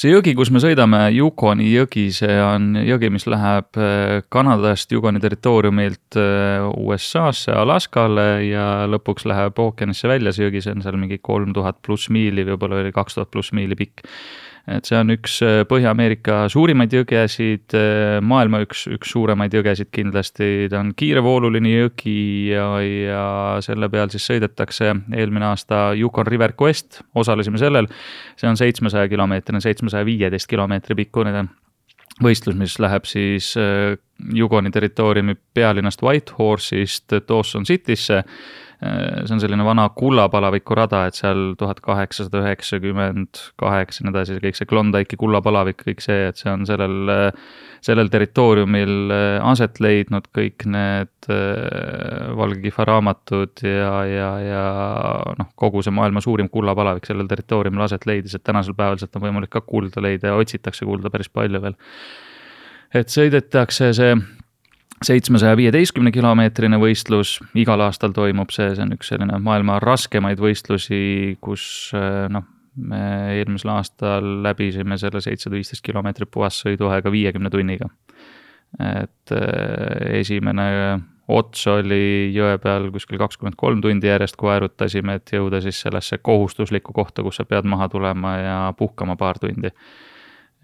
[0.00, 5.20] See jõgi, kus me sõidame, Yukoni jõgi, see on jõgi, mis läheb äh, Kanadast Yukoni
[5.20, 11.20] territooriumilt äh, USA-sse, Alaskale ja lõpuks läheb ookeanisse välja, see jõgi, see on seal mingi
[11.20, 14.06] kolm tuhat pluss miili, võib-olla oli kaks tuhat pluss miili pikk
[14.70, 17.74] et see on üks äh, Põhja-Ameerika suurimaid jõgesid,
[18.26, 23.24] maailma üks, üks suuremaid jõgesid kindlasti, ta on kiirevooluline jõgi ja, ja
[23.64, 27.90] selle peal siis sõidetakse eelmine aasta Yukon River Quest, osalesime sellel.
[28.40, 31.44] see on seitsmesaja kilomeetrine, seitsmesaja viieteist kilomeetri pikkune
[32.20, 33.54] võistlus, mis läheb siis
[34.36, 38.24] Yukoni territooriumi pealinnast Whitehorse'ist Dawson City'sse Äh,
[38.80, 44.38] see on selline vana kullapalaviku rada, et seal tuhat kaheksasada üheksakümmend kaheksa ja nii edasi,
[44.40, 47.12] kõik see Klondike'i kullapalavik, kõik see, et see on sellel,
[47.84, 54.64] sellel territooriumil äh, aset leidnud kõik need äh, Valge kihva raamatud ja, ja, ja
[55.36, 59.28] noh, kogu see maailma suurim kullapalavik sellel territooriumil aset leidis, et tänasel päeval sealt on
[59.28, 61.76] võimalik ka kulda leida ja otsitakse kulda päris palju veel.
[62.96, 64.16] et sõidetakse see
[65.04, 71.36] seitsmesaja viieteistkümne kilomeetrine võistlus, igal aastal toimub see, see on üks selline maailma raskemaid võistlusi,
[71.44, 71.64] kus
[71.96, 72.46] eh, noh,
[72.80, 73.04] me
[73.38, 77.88] eelmisel aastal läbisime selle seitsesada viisteist kilomeetrit puhassõiduaega viiekümne tunniga.
[78.78, 80.68] et eh, esimene
[81.30, 86.18] ots oli jõe peal kuskil kakskümmend kolm tundi järjest, kui aerutasime, et jõuda siis sellesse
[86.18, 89.70] kohustuslikku kohta, kus sa pead maha tulema ja puhkama paar tundi.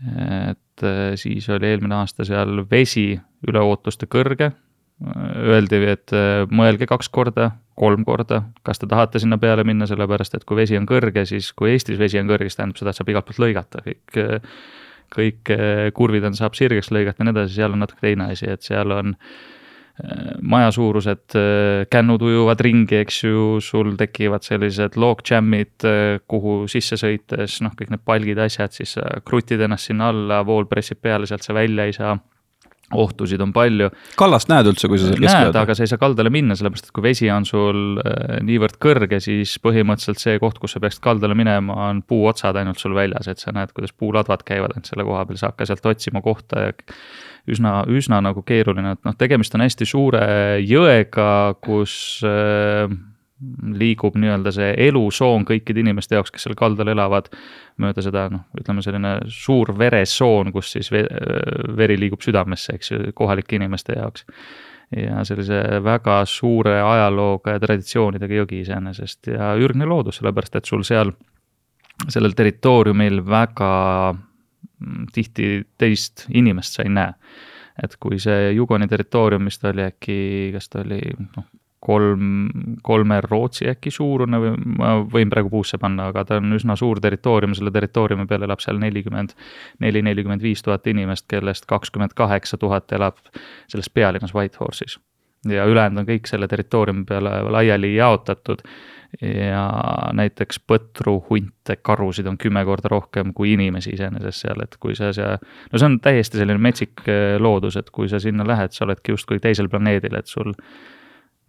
[0.04, 3.14] Et eh, siis oli eelmine aasta seal vesi
[3.46, 4.52] üle ootuste kõrge.
[4.96, 10.38] Öeldi, et äh, mõelge kaks korda, kolm korda, kas te tahate sinna peale minna, sellepärast
[10.38, 13.00] et kui vesi on kõrge, siis kui Eestis vesi on kõrge, siis tähendab seda, et
[13.00, 14.16] saab igalt poolt lõigata, kõik,
[15.12, 18.48] kõik äh, kurvid on, saab sirgeks lõigata ja nii edasi, seal on natuke teine asi,
[18.48, 19.36] et seal on äh,
[20.44, 21.36] maja suurused
[21.88, 25.86] kännud ujuvad ringi, eks ju, sul tekivad sellised log jam'id,
[26.28, 30.68] kuhu sisse sõites, noh, kõik need palgid, asjad, siis sa krutid ennast sinna alla, vool
[30.68, 32.16] pressib peale, sealt sa välja ei saa
[32.94, 33.88] ohtusid on palju.
[34.18, 35.58] kallast näed üldse, kui sa seal keskel oled?
[35.58, 39.18] aga sa ei saa kaldale minna, sellepärast et kui vesi on sul äh, niivõrd kõrge,
[39.24, 43.42] siis põhimõtteliselt see koht, kus sa peaksid kaldale minema, on puuotsad ainult sul väljas, et
[43.42, 46.76] sa näed, kuidas puuladvad käivad ainult selle koha peal, sa hakka sealt otsima kohta ja
[47.50, 50.24] üsna, üsna nagu keeruline, et noh, tegemist on hästi suure
[50.64, 51.28] jõega,
[51.62, 52.90] kus äh,
[53.76, 57.28] liigub nii-öelda see elusoon kõikide inimeste jaoks, kes seal kaldal elavad,
[57.82, 63.60] mööda seda noh, ütleme selline suur veresoon, kus siis veri liigub südamesse, eks ju, kohalike
[63.60, 64.24] inimeste jaoks.
[64.96, 70.84] ja sellise väga suure ajalooga ja traditsioonidega jõgi iseenesest ja ürgne loodus, sellepärast et sul
[70.86, 71.10] seal,
[72.08, 73.72] sellel territooriumil väga
[75.12, 77.14] tihti teist inimest sa ei näe
[77.82, 80.18] et kui see Jugoni territoorium, mis ta oli äkki,
[80.54, 81.00] kas ta oli
[81.36, 81.46] noh,
[81.86, 82.48] kolm,
[82.82, 87.00] kolme Rootsi äkki suurune või ma võin praegu puusse panna, aga ta on üsna suur
[87.02, 89.36] territoorium, selle territooriumi peal elab seal nelikümmend
[89.84, 93.20] neli, nelikümmend viis tuhat inimest, kellest kakskümmend kaheksa tuhat elab
[93.68, 94.98] selles pealinnas Whitehorse'is.
[95.44, 98.62] Ja ülejäänud on kõik selle territooriumi peale laiali jaotatud.
[99.22, 99.62] ja
[100.12, 105.12] näiteks põtru, hunte, karusid on kümme korda rohkem kui inimesi iseenesest seal, et kui sa
[105.14, 105.38] seal,
[105.72, 109.14] no see on täiesti selline metsik eh, loodus, et kui sa sinna lähed, sa oledki
[109.14, 110.50] justkui teisel planeedil, et sul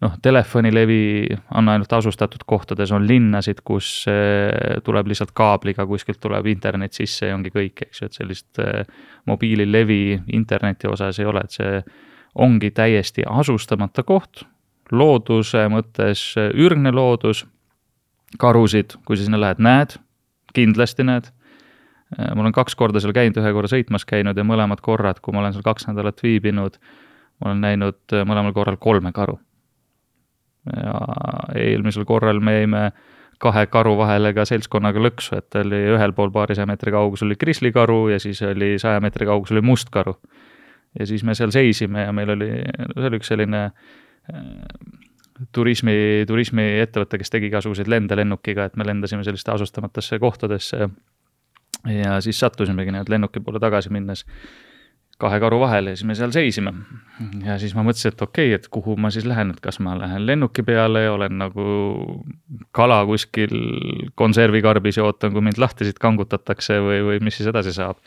[0.00, 6.46] noh, telefonilevi on ainult asustatud kohtades, on linnasid, kus eh, tuleb lihtsalt kaabliga, kuskilt tuleb
[6.54, 8.84] internet sisse ja ongi kõik, eks ju, et sellist eh,
[9.28, 10.02] mobiililevi
[10.38, 11.82] interneti osas ei ole, et see
[12.38, 14.44] ongi täiesti asustamata koht,
[14.92, 16.22] looduse mõttes
[16.54, 17.44] ürgne loodus,
[18.38, 19.98] karusid, kui sa sinna lähed, näed,
[20.54, 21.32] kindlasti näed.
[22.16, 25.34] Eh, ma olen kaks korda seal käinud, ühe korra sõitmas käinud ja mõlemad korrad, kui
[25.34, 26.80] ma olen seal kaks nädalat viibinud,
[27.42, 29.36] ma olen näinud mõlemal korral kolme karu
[30.76, 30.94] ja
[31.54, 32.82] eelmisel korral me jäime
[33.38, 38.08] kahe karu vahele ka seltskonnaga lõksu, et oli ühel pool paarisaja meetri kaugusel oli krislikaru
[38.12, 40.16] ja siis oli saja meetri kaugusel oli mustkaru.
[40.98, 42.48] Ja siis me seal seisime ja meil oli,
[42.94, 44.46] see oli üks selline äh,
[45.54, 50.88] turismi, turismiettevõte, kes tegi igasuguseid lende lennukiga, et me lendasime selliste asustamatesse kohtadesse.
[51.88, 54.24] ja siis sattusimegi nii-öelda lennuki poole tagasi minnes
[55.18, 56.72] kahe karu vahele ja siis me seal seisime.
[57.44, 59.96] ja siis ma mõtlesin, et okei okay,, et kuhu ma siis lähen, et kas ma
[59.98, 61.64] lähen lennuki peale ja olen nagu
[62.72, 63.54] kala kuskil
[64.14, 67.98] konservikarbis ja ootan, kui mind lahti siit kangutatakse või, või mis siis edasi saab.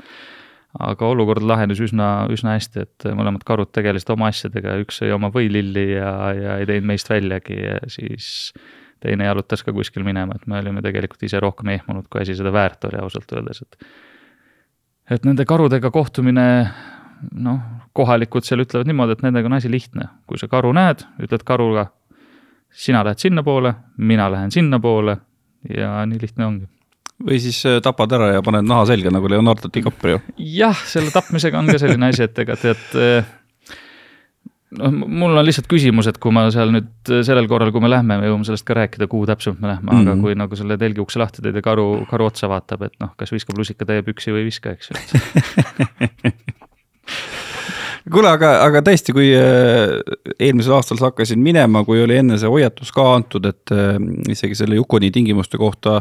[0.79, 5.31] Aga olukord lahenes üsna, üsna hästi, et mõlemad karud tegelesid oma asjadega, üks sõi oma
[5.34, 8.53] võililli ja, ja ei teinud meist väljagi ja siis
[9.01, 12.53] teine jalutas ka kuskil minema, et me olime tegelikult ise rohkem ehmunud, kui asi seda
[12.53, 13.86] väärt oli ausalt öeldes, et
[15.12, 16.45] et nende karudega kohtumine
[17.36, 17.57] noh,
[17.97, 20.07] kohalikud seal ütlevad niimoodi, et nendega on asi lihtne.
[20.29, 21.89] kui sa karu näed, ütled karuga,
[22.71, 25.17] sina lähed sinnapoole, mina lähen sinnapoole
[25.67, 26.69] ja nii lihtne ongi
[27.25, 30.17] või siis äh, tapad ära ja paned naha selga nagu Leonardo DiCaprio.
[30.38, 33.29] jah, selle tapmisega on ka selline asi, et ega tead, äh,
[34.79, 36.91] noh, mul on lihtsalt küsimus, et kui ma seal nüüd
[37.27, 39.97] sellel korral, kui me lähme, me jõuame sellest ka rääkida, kuhu täpsemalt me lähme mm,
[39.97, 40.07] -hmm.
[40.07, 40.23] aga mhm.
[40.25, 43.34] kui nagu selle telgi ukse lahti teed ja karu, karu otsa vaatab, et noh, kas
[43.34, 44.97] viskab lusikatäie püksi või ei viska, eks ju
[48.09, 49.97] kuule, aga, aga tõesti, kui äh,
[50.39, 53.99] eelmisel aastal sa hakkasid minema, kui oli enne see hoiatus ka antud, et äh,
[54.31, 55.99] isegi selle Yukoni tingimuste kohta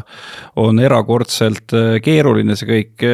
[0.61, 3.05] on erakordselt äh, keeruline see kõik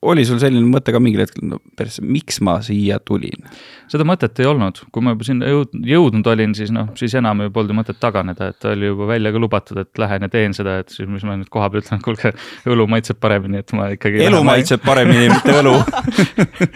[0.00, 3.44] oli sul selline mõte ka mingil hetkel, no persse, miks ma siia tulin?
[3.90, 7.42] seda mõtet ei olnud, kui ma juba sinna jõud-, jõudnud olin, siis noh, siis enam
[7.44, 10.78] ju polnud mõtet taganeda, et oli juba välja ka lubatud, et lähen ja teen seda,
[10.80, 12.32] et siis mis ma nüüd kohapeal ütlen, kuulge,
[12.70, 14.22] õlu maitseb paremini, et ma ikkagi.
[14.24, 15.74] elu maitseb paremini, mitte õlu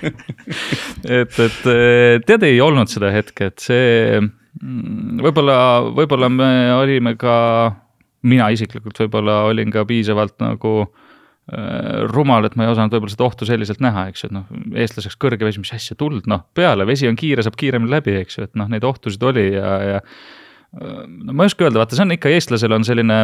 [1.20, 1.62] et, et
[2.28, 5.56] tead, ei olnud seda hetke, et see mm, võib-olla,
[5.96, 7.38] võib-olla me olime ka,
[8.28, 10.74] mina isiklikult võib-olla olin ka piisavalt nagu
[12.08, 14.46] rumal, et ma ei osanud võib-olla seda ohtu selliselt näha, eks ju, et noh,
[14.80, 18.38] eestlaseks kõrge vesi, mis asja, tuld, noh, peale, vesi on kiire, saab kiiremini läbi, eks
[18.38, 20.00] ju, et noh, neid ohtusid oli ja, ja
[20.74, 23.18] no ma ei oska öelda, vaata, see on ikka, eestlasel on selline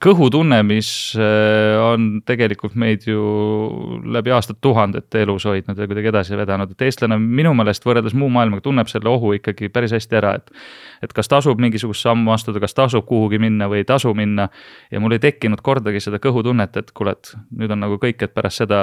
[0.00, 3.20] kõhutunne, mis äh, on tegelikult meid ju
[4.08, 8.64] läbi aastatuhandete elus hoidnud ja kuidagi edasi vedanud, et eestlane minu meelest võrreldes muu maailmaga
[8.64, 10.54] tunneb selle ohu ikkagi päris hästi ära, et
[11.04, 14.48] et kas tasub mingisugust sammu astuda, kas tasub kuhugi minna või ei tasu minna.
[14.90, 18.34] ja mul ei tekkinud kordagi seda kõhutunnet, et kuule, et nüüd on nagu kõik, et
[18.34, 18.80] pärast seda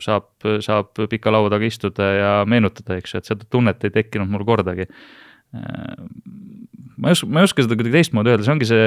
[0.00, 0.28] saab,
[0.60, 4.44] saab pika laua taga istuda ja meenutada, eks ju, et seda tunnet ei tekkinud mul
[4.48, 4.88] kordagi
[7.00, 8.86] ma ei oska, ma ei oska seda kuidagi teistmoodi öelda, see ongi see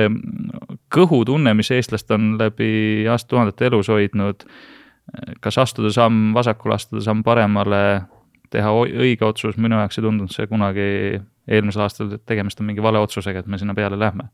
[0.94, 2.72] kõhutunne, mis eestlast on läbi
[3.12, 4.48] aastatuhandete elus hoidnud.
[5.44, 8.06] kas astuda samm vasakule, astuda samm paremale,
[8.54, 10.90] teha õige otsus, minu jaoks ei tundunud see kunagi
[11.50, 14.30] eelmisel aastal, et tegemist on mingi vale otsusega, et me sinna peale lähme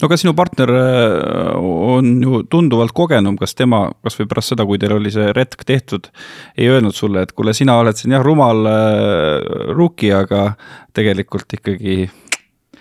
[0.00, 4.80] no aga sinu partner äh, on ju tunduvalt kogenum, kas tema, kasvõi pärast seda, kui
[4.80, 6.08] teil oli see retk tehtud,
[6.56, 10.54] ei öelnud sulle, et kuule, sina oled siin jah, rumal äh, rookie, aga
[10.96, 12.02] tegelikult ikkagi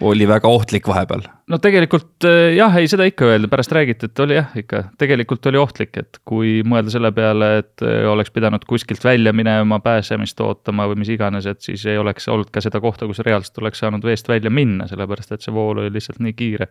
[0.01, 1.23] oli väga ohtlik vahepeal.
[1.47, 5.45] no tegelikult äh, jah, ei seda ikka öelda, pärast räägiti, et oli jah, ikka tegelikult
[5.51, 10.39] oli ohtlik, et kui mõelda selle peale, et äh, oleks pidanud kuskilt välja minema, pääsemist
[10.45, 13.83] ootama või mis iganes, et siis ei oleks olnud ka seda kohta, kus reaalselt oleks
[13.83, 16.69] saanud veest välja minna, sellepärast et see vool oli lihtsalt nii kiire.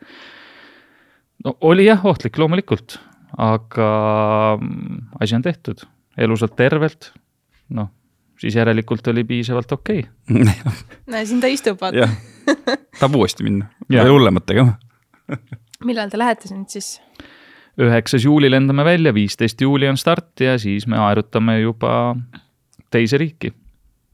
[1.44, 2.98] no oli jah ohtlik, loomulikult,
[3.36, 3.92] aga
[4.60, 5.86] mm, asi on tehtud,
[6.18, 7.12] elusalt tervelt,
[7.68, 7.92] noh
[8.38, 10.54] siis järelikult oli piisavalt okei okay.
[11.10, 12.06] näe, siin ta istub, vaata.
[13.00, 14.78] tahab uuesti minna, veel hullemat tegema
[15.88, 16.98] millal te lähete nüüd siis?
[17.78, 22.16] üheksas juuli lendame välja, viisteist juuli on start ja siis me aerutame juba
[22.90, 23.52] teise riiki.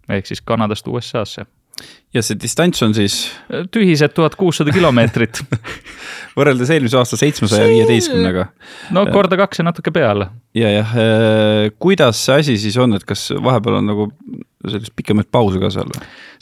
[0.09, 1.47] ehk siis Kanadast USA-sse.
[2.15, 3.19] Ja see distants on siis?
[3.75, 5.41] tühised tuhat kuussada kilomeetrit
[6.39, 8.47] võrreldes eelmise aasta seitsmesaja viieteistkümnega.
[8.95, 10.31] no korda kaks ja natuke peale.
[10.55, 14.09] ja, jah, äh, kuidas see asi siis on, et kas vahepeal on nagu
[14.65, 15.91] sellist pikemat pausi ka seal?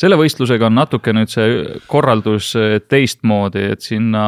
[0.01, 4.25] selle võistlusega on natuke nüüd see korraldus äh, teistmoodi, et sinna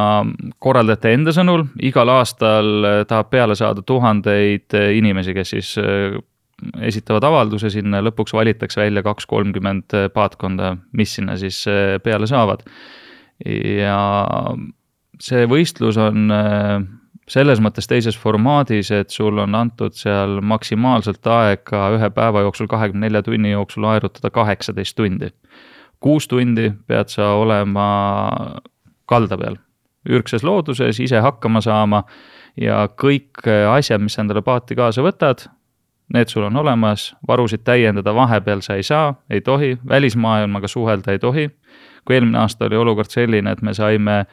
[0.59, 5.75] korraldajate enda sõnul igal aastal äh, tahab peale saada tuhandeid inimesi, kes siis
[6.87, 11.65] esitavad avalduse sinna, lõpuks valitakse välja kaks, kolmkümmend paatkonda, mis sinna siis
[12.03, 12.63] peale saavad.
[13.45, 13.97] ja
[15.21, 16.83] see võistlus on äh,
[17.31, 23.07] selles mõttes teises formaadis, et sul on antud seal maksimaalselt aega ühe päeva jooksul, kahekümne
[23.07, 25.31] nelja tunni jooksul aerutada kaheksateist tundi.
[25.99, 27.85] kuus tundi pead sa olema
[29.09, 29.57] kalda peal,
[30.09, 32.03] ürgses looduses, ise hakkama saama
[32.61, 33.41] ja kõik
[33.71, 35.47] asjad, mis sa endale paati kaasa võtad,
[36.13, 41.19] need sul on olemas, varusid täiendada vahepeal sa ei saa, ei tohi, välismaailmaga suhelda ei
[41.19, 41.49] tohi.
[42.05, 44.25] kui eelmine aasta oli olukord selline, et me saime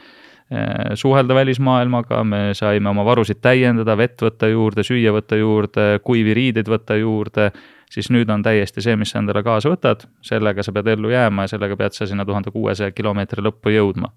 [0.53, 6.35] Äh, suhelda välismaailmaga, me saime oma varusid täiendada, vett võtta juurde, süüa võtta juurde, kuivi
[6.37, 7.47] riideid võtta juurde,
[7.89, 11.47] siis nüüd on täiesti see, mis sa endale kaasa võtad, sellega sa pead ellu jääma
[11.47, 14.13] ja sellega pead sa sinna tuhande kuuesaja kilomeetri lõppu jõudma.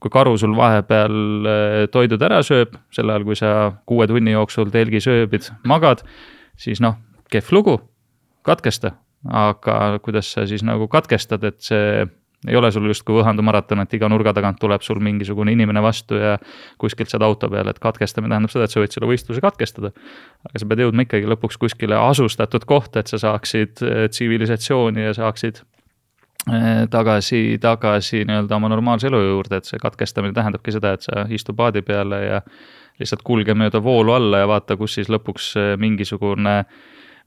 [0.00, 1.16] kui karu sul vahepeal
[1.54, 3.54] äh, toidud ära sööb, sel ajal kui sa
[3.86, 6.04] kuue tunni jooksul telgis ööbid, magad,
[6.58, 6.98] siis noh,
[7.30, 7.78] kehv lugu,
[8.46, 8.96] katkesta.
[9.34, 12.04] aga kuidas sa siis nagu katkestad, et see
[12.46, 16.20] ei ole sul justkui Võhandu maraton, et iga nurga tagant tuleb sul mingisugune inimene vastu
[16.20, 16.36] ja
[16.78, 19.90] kuskilt saad auto peale, et katkestamine tähendab seda, et sa võid selle võistluse katkestada.
[20.46, 25.16] aga sa pead jõudma ikkagi lõpuks kuskile asustatud kohta, et sa saaksid eh, tsivilisatsiooni ja
[25.18, 25.62] saaksid
[26.52, 31.26] eh, tagasi, tagasi nii-öelda oma normaalse elu juurde, et see katkestamine tähendabki seda, et sa
[31.34, 32.42] istu paadi peale ja
[33.00, 36.60] lihtsalt kulge mööda voolu alla ja vaata, kus siis lõpuks eh, mingisugune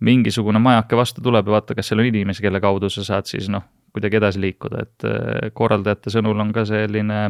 [0.02, 3.52] mingisugune majake vastu tuleb ja vaata, kas seal on inimesi, kelle kaudu sa saad siis
[3.54, 7.28] noh, kuidagi edasi liikuda, et äh, korraldajate sõnul on ka selline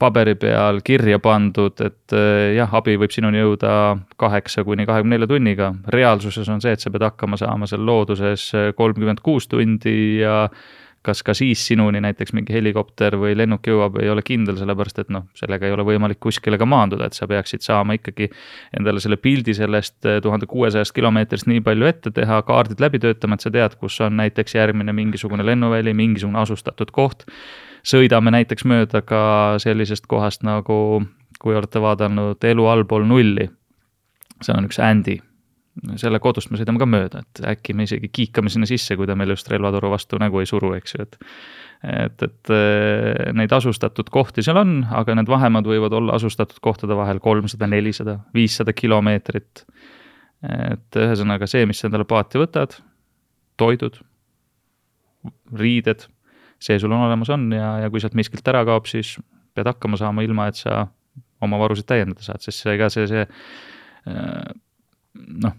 [0.00, 2.14] paberi peal kirja pandud, et
[2.56, 3.72] jah, abi võib sinuni jõuda
[4.16, 5.66] kaheksa kuni kahekümne nelja tunniga.
[5.92, 8.46] reaalsuses on see, et sa pead hakkama saama seal looduses
[8.78, 10.46] kolmkümmend kuus tundi ja
[11.06, 15.12] kas ka siis sinuni näiteks mingi helikopter või lennuk jõuab, ei ole kindel, sellepärast et
[15.14, 18.28] noh, sellega ei ole võimalik kuskile ka maanduda, et sa peaksid saama ikkagi
[18.78, 23.38] endale selle pildi sellest eh, tuhande kuuesajast kilomeetrist nii palju ette teha, kaardid läbi töötama,
[23.38, 27.28] et sa tead, kus on näiteks järgmine mingisugune lennuväli, mingisugune asustatud koht.
[27.86, 29.20] sõidame näiteks mööda ka
[29.62, 31.04] sellisest kohast nagu,
[31.38, 33.50] kui olete vaadanud Elu allpool nulli.
[34.42, 35.20] see on üks Andy
[36.00, 39.16] selle kodust me sõidame ka mööda, et äkki me isegi kiikame sinna sisse, kui ta
[39.18, 41.18] meil just relvatoru vastu nägu ei suru, eks ju, et
[41.86, 46.96] et, et eh, neid asustatud kohti seal on, aga need vahemaad võivad olla asustatud kohtade
[46.96, 49.64] vahel kolmsada, nelisada, viissada kilomeetrit.
[50.46, 52.76] et ühesõnaga see, mis sa endale paati võtad,
[53.60, 53.96] toidud,
[55.56, 56.04] riided,
[56.62, 59.16] see sul on olemas on ja, ja kui sealt miskilt ära kaob, siis
[59.56, 60.86] pead hakkama saama, ilma et sa
[61.44, 63.24] oma varusid täiendada saad, sest see, ega see, see
[64.08, 64.52] eh,
[65.44, 65.56] noh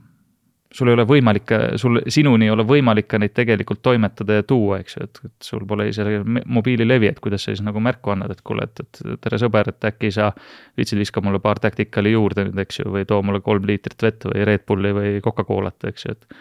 [0.77, 1.51] sul ei ole võimalik,
[1.81, 5.47] sul, sinuni ei ole võimalik ka neid tegelikult toimetada ja tuua, eks ju, et, et
[5.49, 9.17] sul pole isegi mobiililevi, et kuidas sa siis nagu märku annad, et kuule, et, et
[9.23, 10.29] tere sõber, et äkki sa
[10.77, 14.27] viitsid viska mulle paar Tacticali juurde nüüd, eks ju, või too mulle kolm liitrit vett
[14.29, 16.39] või Red Bulli või Coca-Colat, eks ju, et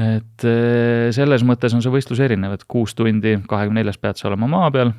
[0.00, 4.30] et eh, selles mõttes on see võistlus erinev, et kuus tundi, kahekümne neljas pead sa
[4.30, 4.94] olema maa peal,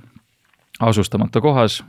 [0.86, 1.80] asustamata kohas,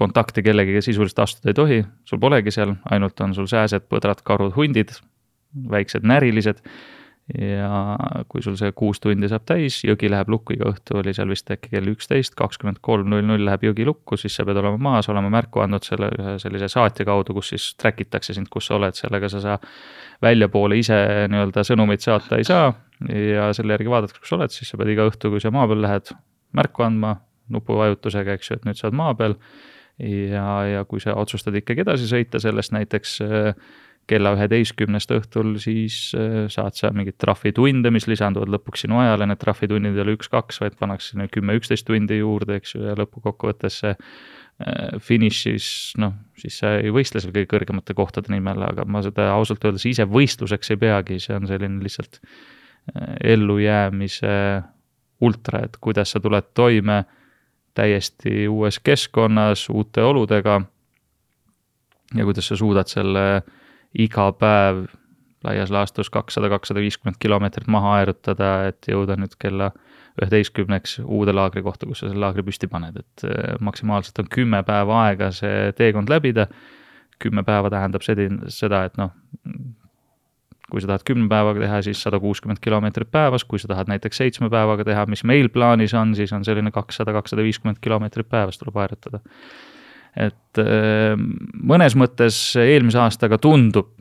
[0.00, 4.54] kontakti kellegagi sisuliselt astuda ei tohi, sul polegi seal, ainult on sul sääsed, põdrad, karud,
[4.56, 4.96] hundid,
[5.70, 6.62] väiksed närilised.
[7.28, 7.98] ja
[8.32, 11.50] kui sul see kuus tundi saab täis, jõgi läheb lukku, iga õhtu oli seal vist
[11.52, 15.10] äkki kell üksteist, kakskümmend kolm null null läheb jõgi lukku, siis sa pead olema maas,
[15.12, 18.78] olema märku andnud selle ühe sellise saatja kaudu, kus siis track itakse sind, kus sa
[18.78, 19.58] oled, sellega sa saa
[20.24, 20.96] väljapoole ise
[21.28, 22.72] nii-öelda sõnumeid saata ei saa.
[23.12, 25.68] ja selle järgi vaadates, kus sa oled, siis sa pead iga õhtu, kui sa maa
[25.68, 26.14] peal lähed,
[26.56, 27.18] märku andma
[27.52, 29.36] nupuvajutusega, eks ju, et nüüd sa oled maa peal.
[30.00, 33.68] ja, ja kui sa otsustad ikkagi edasi sõita sellest näiteks äh,
[34.08, 39.40] kella üheteistkümnest õhtul, siis äh, saad sa mingeid trahvitunde, mis lisanduvad lõpuks sinu ajale, need
[39.42, 43.92] trahvitunnid ei ole üks-kaks, vaid pannakse sinna kümme-üksteist tundi juurde, eks ju, ja lõpukokkuvõttes see
[43.94, 45.68] äh, finišis,
[46.00, 49.86] noh, siis sa ei võistle seal kõige kõrgemate kohtade nimel, aga ma seda ausalt öeldes
[49.90, 54.34] ise võistluseks ei peagi, see on selline lihtsalt äh, ellujäämise
[55.24, 57.02] ultra, et kuidas sa tuled toime
[57.78, 60.60] täiesti uues keskkonnas, uute oludega.
[62.16, 63.56] Ja kuidas sa suudad selle äh,
[63.94, 64.86] iga päev
[65.46, 69.70] laias laastus kakssada, kakssada viiskümmend kilomeetrit maha aerutada, et jõuda nüüd kella
[70.18, 74.64] üheteistkümneks uude laagri kohta, kus sa selle laagri püsti paned, et äh, maksimaalselt on kümme
[74.66, 76.48] päeva aega see teekond läbida.
[77.18, 79.10] kümme päeva tähendab seda, et noh,
[80.70, 84.16] kui sa tahad kümne päevaga teha, siis sada kuuskümmend kilomeetrit päevas, kui sa tahad näiteks
[84.16, 88.58] seitsme päevaga teha, mis meil plaanis on, siis on selline kakssada, kakssada viiskümmend kilomeetrit päevas
[88.58, 89.22] tuleb aerutada
[90.18, 91.28] et ehm,
[91.70, 93.92] mõnes mõttes eelmise aastaga tundub,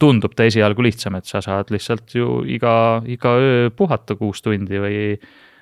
[0.00, 2.72] tundub ta esialgu lihtsam, et sa saad lihtsalt ju iga,
[3.06, 5.02] iga öö puhata kuus tundi või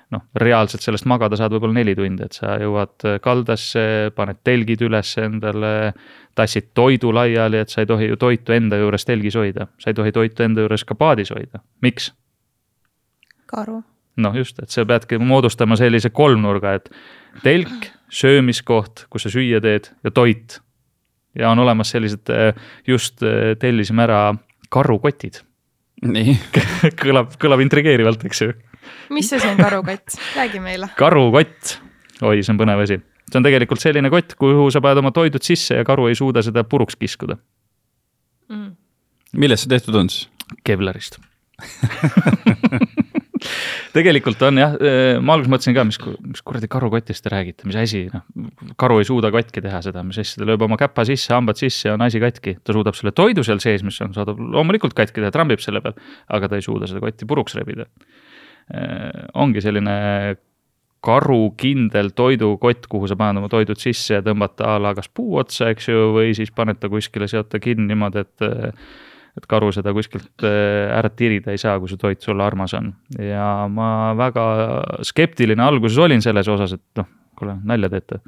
[0.09, 3.83] noh, reaalselt sellest magada saad võib-olla neli tundi, et sa jõuad kaldasse,
[4.15, 5.73] paned telgid üles endale,
[6.37, 9.99] tassid toidu laiali, et sa ei tohi ju toitu enda juures telgis hoida, sa ei
[9.99, 12.11] tohi toitu enda juures ka paadis hoida, miks?
[13.49, 13.81] karu.
[14.21, 16.89] Noh, just, et sa peadki moodustama sellise kolmnurga, et
[17.43, 20.59] telk söömiskoht, kus sa süüa teed ja toit.
[21.37, 22.55] ja on olemas sellised, äh,
[22.87, 24.33] just äh, tellisime ära
[24.69, 25.43] karukotid.
[26.01, 26.35] nii
[27.03, 28.53] kõlab, kõlab intrigeerivalt, eks ju.
[29.13, 30.89] mis asi on karukott, räägi meile.
[30.97, 31.77] karukott,
[32.21, 32.99] oi, see on põnev asi.
[33.29, 36.43] see on tegelikult selline kott, kuhu sa paned oma toidud sisse ja karu ei suuda
[36.45, 37.37] seda puruks kiskuda
[38.49, 38.71] mm..
[39.37, 40.29] millest see tehtud on siis?
[40.65, 41.19] Kevlarist
[43.93, 45.99] tegelikult on jah, äh, ma alguses mõtlesin ka, mis,
[46.33, 48.25] mis kuradi karukotist te räägite, mis asi, noh.
[48.79, 51.89] karu ei suuda katki teha seda, mis asja, ta lööb oma käpa sisse, hambad sisse
[51.89, 52.57] ja on asi katki.
[52.63, 55.97] ta suudab selle toidu seal sees, mis on, saadab loomulikult katki teha, trambib selle peal,
[56.35, 57.89] aga ta ei suuda seda kotti puruks rebida.
[58.69, 59.97] Äh, ongi selline
[61.05, 65.37] karukindel toidukott, kuhu sa paned oma toidud sisse ja tõmbad ta a la kas puu
[65.39, 68.49] otsa, eks ju, või siis paned ta kuskile, seote kinni niimoodi, et
[69.39, 72.91] et karu seda kuskilt äh, ära tirida ei saa, kui su toit sulle armas on.
[73.23, 74.45] ja ma väga
[75.07, 77.07] skeptiline alguses olin selles osas, et noh,
[77.39, 78.19] kuule, nalja teete.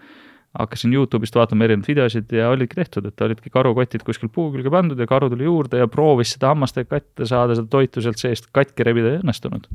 [0.60, 5.00] hakkasin Youtube'ist vaatama erinevaid videosid ja olidki tehtud, et olidki karukotid kuskil puu külge pandud
[5.00, 8.88] ja karu tuli juurde ja proovis seda hammastega kätte saada, seda toitu sealt seest katki
[8.88, 9.70] rebida ei õnnestunud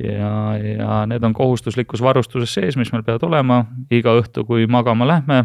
[0.00, 5.08] ja, ja need on kohustuslikus varustuses sees, mis meil peavad olema iga õhtu, kui magama
[5.08, 5.44] lähme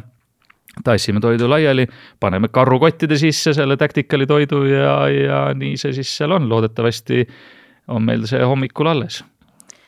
[0.84, 1.88] tassime toidu laiali,
[2.20, 7.26] paneme karukottide sisse selle Tacticali toidu ja, ja nii see siis seal on, loodetavasti
[7.88, 9.24] on meil see hommikul alles.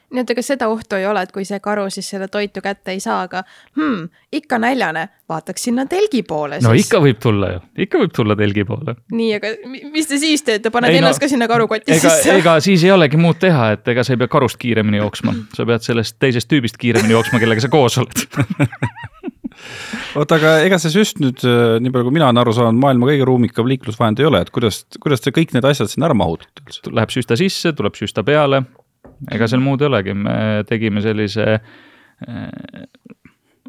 [0.09, 2.95] nii et ega seda ohtu ei ole, et kui see karu siis selle toitu kätte
[2.95, 3.43] ei saa, aga
[3.77, 6.65] hmm, ikka näljane, vaataks sinna telgi poole siis.
[6.65, 8.95] no ikka võib tulla ju, ikka võib tulla telgi poole.
[9.13, 9.53] nii, aga
[9.93, 12.39] mis te siis teete, paned ei, ennast no, ka sinna karukotti ega, sisse?
[12.41, 15.67] ega siis ei olegi muud teha, et ega sa ei pea karust kiiremini jooksma, sa
[15.69, 18.25] pead sellest teisest tüübist kiiremini jooksma, kellega sa koos oled
[20.19, 23.11] oota, aga ega see süst nüüd, äh, nii palju kui mina olen aru saanud, maailma
[23.11, 26.65] kõige ruumikam liiklusvahend ei ole, et kuidas, kuidas te kõik need asjad sinna ära mahutate
[26.65, 26.85] üldse?
[26.91, 28.63] Läheb süsta sisse, tuleb süsta peale
[29.31, 30.35] ega seal muud ei olegi, me
[30.69, 32.45] tegime sellise äh,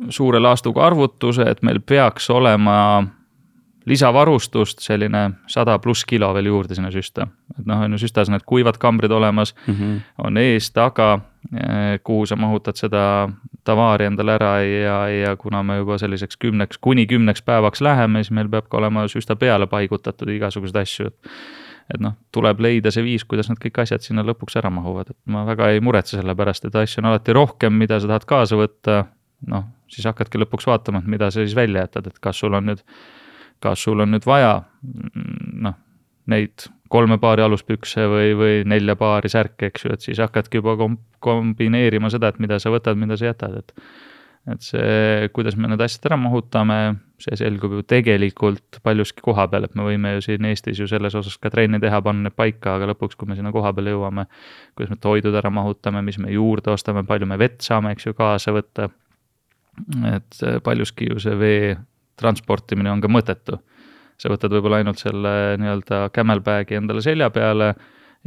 [0.08, 2.76] suure laastuga arvutuse, et meil peaks olema
[3.90, 7.26] lisavarustust selline sada pluss kilo veel juurde sinna süsta.
[7.58, 10.00] et noh, on ju süstas need kuivad kambrid olemas mm, -hmm.
[10.24, 11.20] on ees, taga,
[12.04, 13.02] kuhu sa mahutad seda
[13.64, 18.34] tavaari endale ära ja, ja kuna me juba selliseks kümneks, kuni kümneks päevaks läheme, siis
[18.36, 21.34] meil peab ka olema süsta peale paigutatud igasuguseid asju, et
[21.90, 25.18] et noh, tuleb leida see viis, kuidas need kõik asjad sinna lõpuks ära mahuvad, et
[25.32, 28.58] ma väga ei muretse selle pärast, et asju on alati rohkem, mida sa tahad kaasa
[28.60, 29.00] võtta.
[29.50, 32.66] noh, siis hakkadki lõpuks vaatama, et mida sa siis välja jätad, et kas sul on
[32.68, 32.82] nüüd,
[33.64, 34.58] kas sul on nüüd vaja
[35.64, 35.78] noh,
[36.28, 40.76] neid kolme paari aluspükse või, või nelja paari särke, eks ju, et siis hakkadki juba
[40.80, 43.76] kom-, kombineerima seda, et mida sa võtad, mida sa jätad, et
[44.48, 46.76] et see, kuidas me need asjad ära mahutame,
[47.20, 51.14] see selgub ju tegelikult paljuski koha peal, et me võime ju siin Eestis ju selles
[51.18, 54.24] osas ka trenni teha, panna need paika, aga lõpuks, kui me sinna koha peale jõuame,
[54.72, 58.16] kuidas me toidud ära mahutame, mis me juurde ostame, palju me vett saame, eks ju,
[58.16, 58.88] kaasa võtta.
[60.10, 61.76] et paljuski ju see vee
[62.20, 63.60] transportimine on ka mõttetu.
[64.20, 67.72] Sa võtad võib-olla ainult selle nii-öelda camelbag'i endale selja peale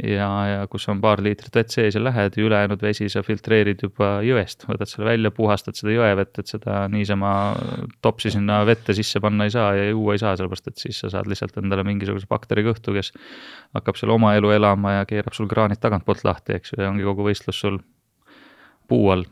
[0.02, 4.16] ja, ja kus on paar liitrit vett sees ja lähed ülejäänud vesi sa filtreerid juba
[4.26, 7.30] jõest, võtad selle välja, puhastad seda jõevett, et seda niisama
[8.02, 11.12] topsi sinna vette sisse panna ei saa ja juua ei saa, sellepärast et siis sa
[11.14, 13.12] saad lihtsalt endale mingisuguse bakterikõhtu, kes
[13.78, 17.06] hakkab seal oma elu elama ja keerab sul kraanid tagantpoolt lahti, eks ju, ja ongi
[17.06, 17.78] kogu võistlus sul
[18.90, 19.28] puu all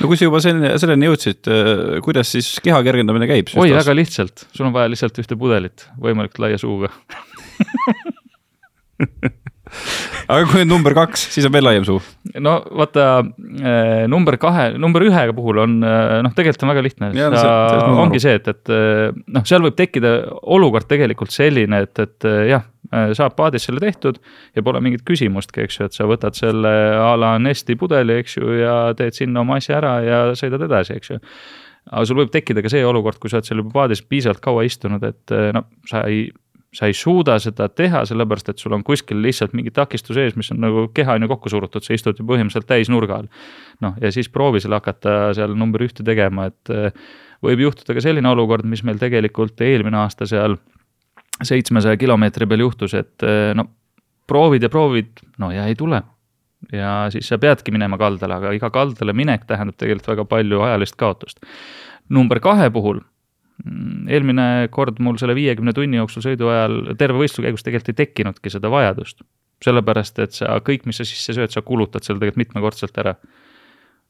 [0.00, 1.40] no kui sa juba selline, selleni jõudsid,
[2.06, 3.46] kuidas siis keha kergendamine käib?
[3.56, 6.88] oi, väga lihtsalt, sul on vaja lihtsalt ühte pudelit võimalikult laia suuga
[10.30, 12.00] aga kui on number kaks, siis on veel laiem suu.
[12.42, 17.10] no vaata äh, number kahe, number ühe puhul on äh, noh, tegelikult on väga lihtne.
[18.04, 20.16] ongi see, et, et äh, noh, seal võib tekkida
[20.56, 24.18] olukord tegelikult selline, et, et jah, saab paadis selle tehtud
[24.56, 28.36] ja pole mingit küsimustki, eks ju, et sa võtad selle a la Nesti pudeli, eks
[28.40, 31.20] ju, ja teed sinna oma asja ära ja sõidad edasi, eks ju
[31.90, 34.66] aga sul võib tekkida ka see olukord, kui sa oled seal juba paadis piisavalt kaua
[34.68, 36.28] istunud, et no sa ei
[36.74, 40.52] sa ei suuda seda teha, sellepärast et sul on kuskil lihtsalt mingi takistus ees, mis
[40.54, 43.30] on nagu keha on ju kokku surutud, sa istud ju põhimõtteliselt täisnurga all.
[43.82, 46.94] noh, ja siis proovi seal hakata seal number ühte tegema, et eh,
[47.42, 50.60] võib juhtuda ka selline olukord, mis meil tegelikult eelmine aasta seal
[51.42, 53.66] seitsmesaja kilomeetri peal juhtus, et eh, no
[54.28, 56.02] proovid ja proovid, no ja ei tule.
[56.72, 60.96] ja siis sa peadki minema kaldale, aga iga kaldale minek tähendab tegelikult väga palju ajalist
[60.96, 61.40] kaotust.
[62.08, 63.00] number kahe puhul
[63.60, 67.98] Mm, eelmine kord mul selle viiekümne tunni jooksul sõidu ajal terve võistluse käigus tegelikult ei
[68.04, 69.24] tekkinudki seda vajadust.
[69.60, 73.10] sellepärast, et sa kõik, mis sa sisse sööd, sa kulutad selle tegelikult mitmekordselt ära.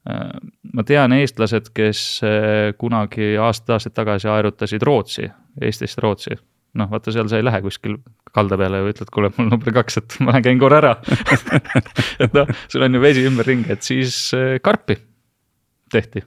[0.07, 0.37] Äh,
[0.73, 5.27] ma tean eestlased, kes äh, kunagi aasta-aastaid tagasi aerutasid Rootsi,
[5.61, 6.39] Eestist Rootsi.
[6.79, 7.99] Noh, vaata seal sa ei lähe kuskil
[8.35, 10.93] kalda peale ja ütled, kuule, mul number kaks, et ma käin korra ära
[12.25, 15.01] et noh, sul on ju vesi ümberringi, et siis äh, karpi
[15.91, 16.23] tehti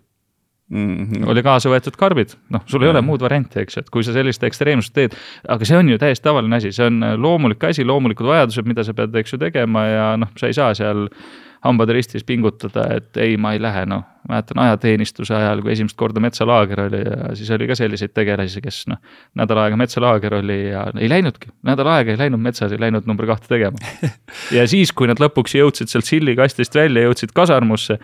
[0.73, 1.05] mm.
[1.05, 1.29] -hmm.
[1.31, 2.95] oli kaasa võetud karbid, noh, sul ei ja.
[2.95, 5.15] ole muud varianti, eks ju, et kui sa sellist ekstreemsust teed,
[5.47, 8.95] aga see on ju täiesti tavaline asi, see on loomulik asi, loomulikud vajadused, mida sa
[8.97, 11.07] pead, eks ju, tegema ja noh, sa ei saa seal
[11.63, 14.03] hambad ristis pingutada, et ei, ma ei lähe, noh.
[14.27, 18.83] mäletan ajateenistuse ajal, kui esimest korda metsalaager oli ja siis oli ka selliseid tegelasi, kes
[18.91, 18.99] noh,
[19.39, 23.27] nädal aega metsalaager oli ja ei läinudki, nädal aega ei läinud metsas, ei läinud number
[23.27, 23.79] kahte tegema.
[24.57, 27.99] ja siis, kui nad lõpuks jõudsid sealt sillikastist välja, jõudsid kasarmusse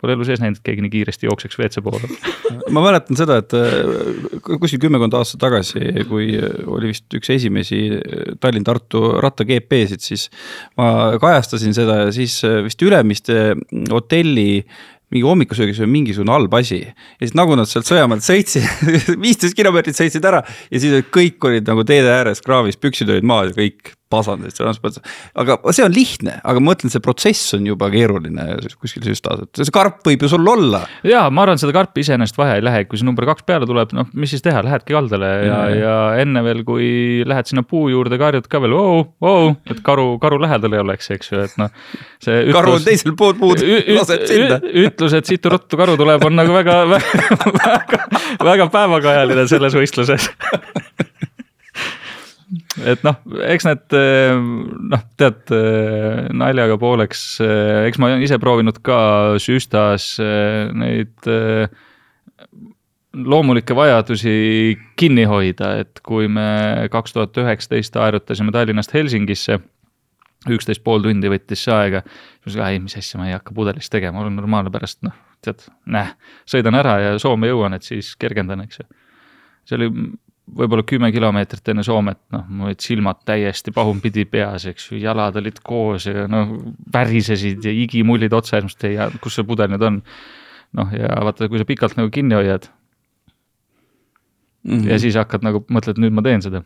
[0.00, 2.10] Pole elu sees näinud, et keegi nii kiiresti jookseks WC poole
[2.74, 8.30] ma mäletan seda, et äh, kuskil kümmekond aastat tagasi, kui oli vist üks esimesi äh,
[8.40, 10.28] Tallinn-Tartu ratta GP-sid, siis
[10.78, 13.54] ma kajastasin seda ja siis äh, vist Ülemiste
[13.90, 14.62] hotelli
[15.10, 16.84] mingi hommikusöögis või mingisugune halb asi.
[16.84, 18.84] ja siis nagu nad sealt Sõjamaalt sõitsid
[19.24, 23.50] viisteist kilomeetrit sõitsid ära ja siis kõik olid nagu teede ääres kraavis, püksid olid maas
[23.50, 25.02] ja kõik pasandist transpordis.
[25.38, 28.46] aga see on lihtne, aga ma mõtlen, see protsess on juba keeruline
[28.80, 30.82] kuskil süstas, et see karp võib ju sul olla.
[31.06, 33.94] ja ma arvan, seda karpi iseenesest vaja ei lähe, kui see number kaks peale tuleb,
[33.96, 36.88] noh, mis siis teha, lähedki kaldale ja, ja, ja enne veel, kui
[37.28, 41.10] lähed sinna puu juurde, karjud ka veel vau, vau, et karu, karu lähedal ei oleks,
[41.14, 41.70] eks ju, et noh.
[42.20, 43.62] Karu on teisel pool puud,
[43.96, 44.58] laseb sinna.
[44.84, 47.30] ütlus, et siit ruttu karu tuleb, on nagu väga, väga,
[47.62, 48.02] väga,
[48.50, 50.28] väga päevakajaline selles võistluses
[52.88, 53.96] et noh, eks need
[54.94, 55.52] noh, tead
[56.36, 57.24] naljaga pooleks,
[57.88, 59.00] eks ma olen ise proovinud ka
[59.42, 61.30] süstas neid
[63.14, 69.58] loomulikke vajadusi kinni hoida, et kui me kaks tuhat üheksateist aerutasime Tallinnast Helsingisse
[70.48, 72.02] üksteist pool tundi võttis see aega.
[72.44, 75.66] siis ma ei, mis asja, ma ei hakka pudelist tegema, olen normaalne pärast, noh, tead,
[75.86, 76.14] näh,
[76.48, 78.86] sõidan ära ja Soome jõuan, et siis kergendan, eks ju.
[79.68, 79.90] see oli
[80.46, 85.36] võib-olla kümme kilomeetrit enne Soomet, noh, mul olid silmad täiesti pahupidi peas, eks ju, jalad
[85.38, 86.56] olid koos ja noh,
[86.92, 90.02] värisesid ja igimullid otsa ees, ma mõtlesin, et ei, kus see pudel nüüd on.
[90.78, 92.68] noh, ja vaata, kui sa pikalt nagu kinni hoiad
[94.64, 94.74] mm.
[94.74, 94.90] -hmm.
[94.90, 96.62] ja siis hakkad nagu, mõtled, nüüd ma teen seda.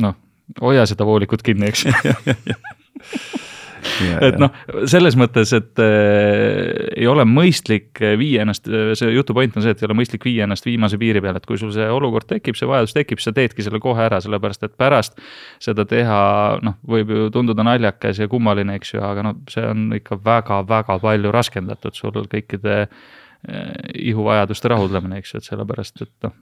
[0.00, 0.16] noh
[0.60, 1.86] hoia seda voolikut kinni, eks
[4.26, 4.50] et noh,
[4.90, 8.68] selles mõttes, et äh, ei ole mõistlik viia ennast,
[8.98, 11.48] see jutu point on see, et ei ole mõistlik viia ennast viimase piiri peale, et
[11.48, 14.76] kui sul see olukord tekib, see vajadus tekib, sa teedki selle kohe ära, sellepärast et
[14.80, 15.16] pärast
[15.62, 16.20] seda teha,
[16.66, 21.00] noh, võib ju tunduda naljakas ja kummaline, eks ju, aga noh, see on ikka väga-väga
[21.02, 23.74] palju raskendatud sul kõikide äh,
[24.10, 26.36] ihuvajaduste rahuldamine, eks ju, et sellepärast, et noh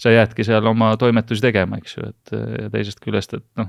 [0.00, 3.68] sa jäädki seal oma toimetusi tegema, eks ju, et ja teisest küljest, et noh,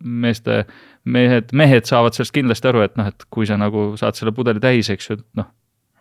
[0.00, 0.62] meeste,
[1.04, 4.62] mehed, mehed saavad sellest kindlasti aru, et noh, et kui sa nagu saad selle pudeli
[4.62, 5.50] täis, eks ju, et noh,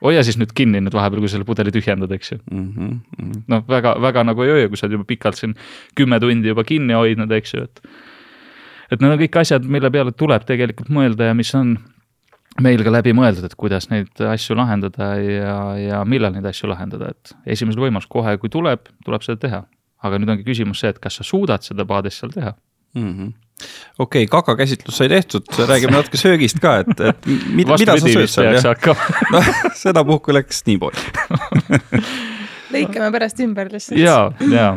[0.04, 2.70] hoia siis nüüd kinni nüüd vahepeal, kui selle pudeli tühjendad, eks ju mm.
[2.78, 3.44] -hmm.
[3.52, 5.56] noh, väga, väga nagu ei hoia, kui sa oled juba pikalt siin
[5.96, 7.82] kümme tundi juba kinni hoidnud, eks ju, et
[8.92, 11.78] et need on kõik asjad, mille peale tuleb tegelikult mõelda ja mis on
[12.62, 17.14] meil ka läbi mõeldud, et kuidas neid asju lahendada ja, ja millal neid asju lahendada,
[17.14, 19.64] et esimesel võimalusel kohe, kui tuleb, tuleb seda teha.
[20.04, 22.54] aga nüüd ongi küsimus see, et kas sa suudad seda paadis seal teha
[22.94, 23.32] mm -hmm
[24.00, 28.28] okei okay,, kakakäsitlus sai tehtud, räägime natuke söögist ka, et, et mida, mida sa sööd
[28.28, 29.08] seal, jah?
[29.32, 29.50] noh,
[29.84, 30.98] sedapuhku läks niimoodi
[32.74, 34.00] lõikame pärast ümber lihtsalt.
[34.02, 34.18] ja,
[34.52, 34.68] ja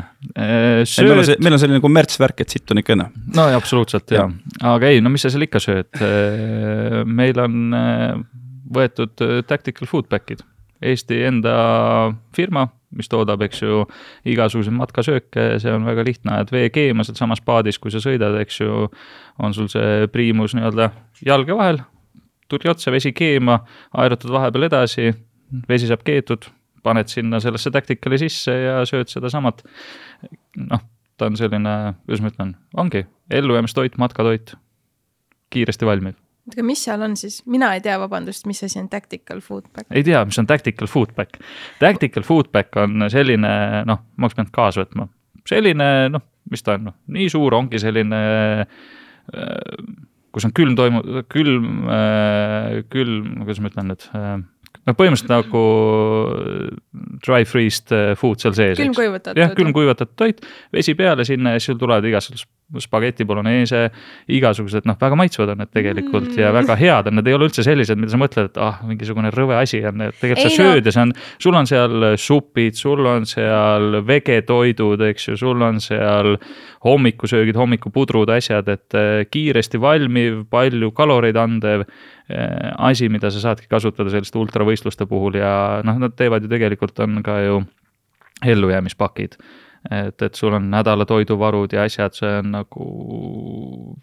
[0.84, 1.08] sööd....
[1.08, 3.08] meil on see, meil on selline kommertsvärk, et siit on ikka õnne.
[3.36, 6.02] no ja, absoluutselt ja, ja., aga ei, no mis sa seal ikka sööd.
[7.08, 7.72] meil on
[8.76, 10.44] võetud tactical food pack'id,
[10.84, 11.52] Eesti enda
[12.36, 12.66] firma,
[12.96, 13.84] mis toodab, eks ju,
[14.28, 18.60] igasuguseid matkasööke, see on väga lihtne, ajad vee keema sealsamas paadis, kui sa sõidad, eks
[18.60, 18.88] ju,
[19.42, 20.90] on sul see priimus nii-öelda
[21.24, 21.80] jalge vahel,
[22.52, 23.62] tuli otsa, vesi keema,
[23.96, 25.10] aerutad vahepeal edasi,
[25.68, 26.48] vesi saab keetud,
[26.86, 29.64] paned sinna sellesse tactical'i sisse ja sööd sedasamat.
[30.70, 30.84] noh,
[31.16, 34.54] ta on selline, kuidas ma ütlen, ongi ellujäämistoit, matkatoit,
[35.50, 36.16] kiiresti valmiv
[36.52, 39.88] aga mis seal on siis, mina ei tea, vabandust, mis asi on tactical food pack?
[39.90, 41.40] ei tea, mis on tactical food pack.
[41.82, 43.52] Tactical food pack on selline,
[43.88, 45.08] noh, ma oleks pidanud kaasa võtma,
[45.48, 46.22] selline, noh,
[46.52, 48.20] mis ta on, noh, nii suur, ongi selline
[48.62, 49.80] äh,
[50.36, 54.06] kus on külm toimu-, külm, äh, külm, kuidas ma ütlen nüüd
[54.86, 55.62] no põhimõtteliselt nagu
[57.26, 58.78] dry freezed äh, food seal sees.
[58.78, 59.40] külmkuivatatud.
[59.42, 62.48] jah, külmkuivatatud toit, vesi peale sinna ja siis sul tulevad igasugused
[62.82, 63.86] spageti bolognese,
[64.32, 66.40] igasugused noh, väga maitsvad on need tegelikult mm.
[66.40, 69.30] ja väga head on, need ei ole üldse sellised, mida sa mõtled, et ah, mingisugune
[69.34, 70.88] rõve asi on, tegelikult ei, sa sööd no.
[70.88, 71.14] ja see on,
[71.46, 76.34] sul on seal supid, sul on seal vegetoidud, eks ju, sul on seal
[76.86, 81.86] hommikusöögid, hommikupudrud, asjad, et äh, kiiresti valmiv, palju kaloreid andev
[82.30, 86.98] Äh, asi, mida sa saadki kasutada selliste ultravõistluste puhul ja noh, nad teevad ju tegelikult
[87.04, 87.60] on ka ju
[88.42, 89.36] ellujäämispakid.
[89.90, 92.86] Et, et sul on nädala toiduvarud ja asjad, see on nagu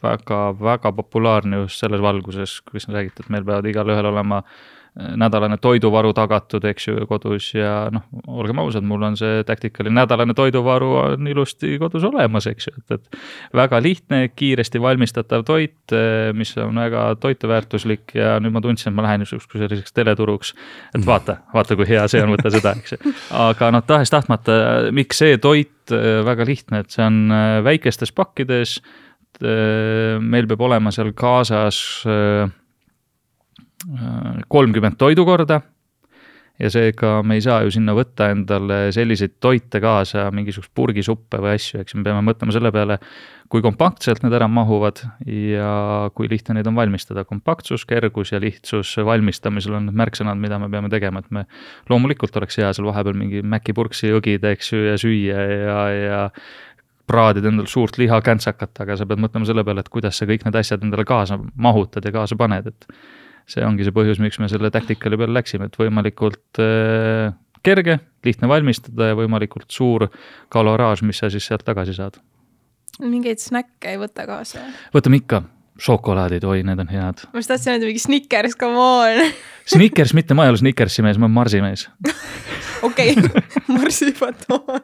[0.04, 5.58] väga-väga populaarne just selles valguses, kui sa räägid, et meil peavad igalühel olema äh, nädalane
[5.58, 10.92] toiduvaru tagatud, eks ju, kodus ja noh, olgem ausad, mul on see Tacticali nädalane toiduvaru
[11.00, 13.18] on ilusti kodus olemas, eks ju, et, et
[13.58, 15.96] väga lihtne, kiiresti valmistatav toit,
[16.38, 20.54] mis on väga toiteväärtuslik ja nüüd ma tundsin, et ma lähen justkui selliseks teleturuks,
[20.94, 23.16] et vaata, vaata, kui hea see on, võta seda, eks ju.
[23.42, 24.60] aga noh, tahes-tahtmata,
[24.94, 25.94] miks see toit
[26.30, 27.24] väga lihtne, et see on
[27.66, 28.78] väikestes pakkides,
[29.42, 31.82] meil peab olema seal kaasas
[34.48, 35.62] kolmkümmend toidukorda
[36.62, 41.56] ja seega me ei saa ju sinna võtta endale selliseid toite kaasa, mingisugust purgisuppe või
[41.58, 43.00] asju, eks me peame mõtlema selle peale,
[43.50, 45.72] kui kompaktselt need ära mahuvad ja
[46.16, 47.26] kui lihtne neid on valmistada.
[47.26, 51.46] kompaktsus, kergus ja lihtsus valmistamisel on need märksõnad, mida me peame tegema, et me
[51.90, 56.22] loomulikult oleks hea seal vahepeal mingi mäkipurksi õgida, eks ju, ja süüa ja, ja
[57.10, 60.62] praadida endale suurt lihakäntsakat, aga sa pead mõtlema selle peale, et kuidas sa kõik need
[60.62, 62.88] asjad endale kaasa mahutad ja kaasa paned, et
[63.50, 67.34] see ongi see põhjus, miks me selle tactical'i peale läksime, et võimalikult äh,
[67.64, 70.08] kerge, lihtne valmistada ja võimalikult suur
[70.54, 72.20] kaloraaž, mis sa siis sealt tagasi saad.
[73.02, 74.64] mingeid snäkke ei võta kaasa?
[74.96, 75.44] võtame ikka,
[75.82, 77.24] šokolaadid, oi, need on head.
[77.34, 79.32] ma just tahtsin öelda mingi Snickers, come on.
[79.74, 81.88] Snickers, mitte ma ei ole Snickersi mees, ma olen Marsi mees.
[82.88, 83.16] okei,
[83.78, 84.84] marsipatoon.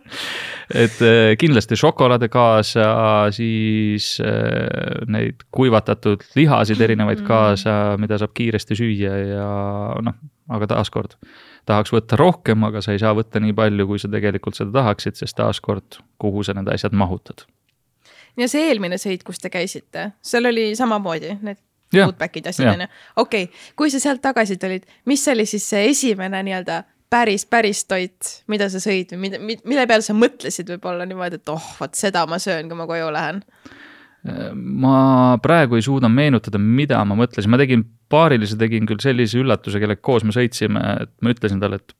[0.73, 2.87] et äh, kindlasti šokolaade kaasa,
[3.35, 9.51] siis äh, neid kuivatatud lihasid erinevaid kaasa, mida saab kiiresti süüa ja
[10.05, 10.17] noh,
[10.49, 11.19] aga taaskord
[11.69, 15.19] tahaks võtta rohkem, aga sa ei saa võtta nii palju, kui sa tegelikult seda tahaksid,
[15.19, 17.45] sest taaskord, kuhu sa need asjad mahutad.
[18.37, 21.59] Ja see eelmine sõit, kus te käisite, seal oli samamoodi need
[21.89, 22.77] foodback'id asjad jah.
[22.77, 22.87] onju.
[23.15, 27.83] okei okay., kui sa sealt tagasi tulid, mis oli siis see esimene nii-öelda päris, päris
[27.89, 31.97] toit, mida sa sõid või mida, mille peale sa mõtlesid võib-olla niimoodi, et oh, vot
[31.97, 33.43] seda ma söön, kui ma koju lähen?
[34.19, 39.79] ma praegu ei suuda meenutada, mida ma mõtlesin, ma tegin paarilise, tegin küll sellise üllatuse,
[39.79, 41.95] kellega koos me sõitsime, et ma ütlesin talle, et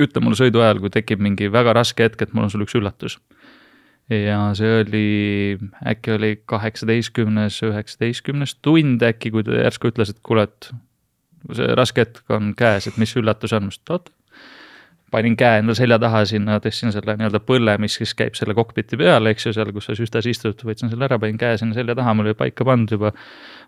[0.00, 2.78] ütle mulle sõidu ajal, kui tekib mingi väga raske hetk, et mul on sulle üks
[2.78, 3.18] üllatus.
[4.10, 5.04] Ja see oli,
[5.86, 10.72] äkki oli kaheksateistkümnes, üheksateistkümnes tund äkki, kui ta järsku ütles, et kuule, et
[11.54, 14.12] see raske hetk on käes, et mis üllatus on, ma ütlesin, et oot
[15.12, 18.96] panin käe enda selja taha sinna, tõstsin selle nii-öelda põlle, mis siis käib selle kokpiti
[19.00, 21.96] peal, eks ju, seal, kus sa süstas istud, võtsin selle ära, panin käe sinna selja
[21.98, 23.12] taha, mul oli paika pandud juba.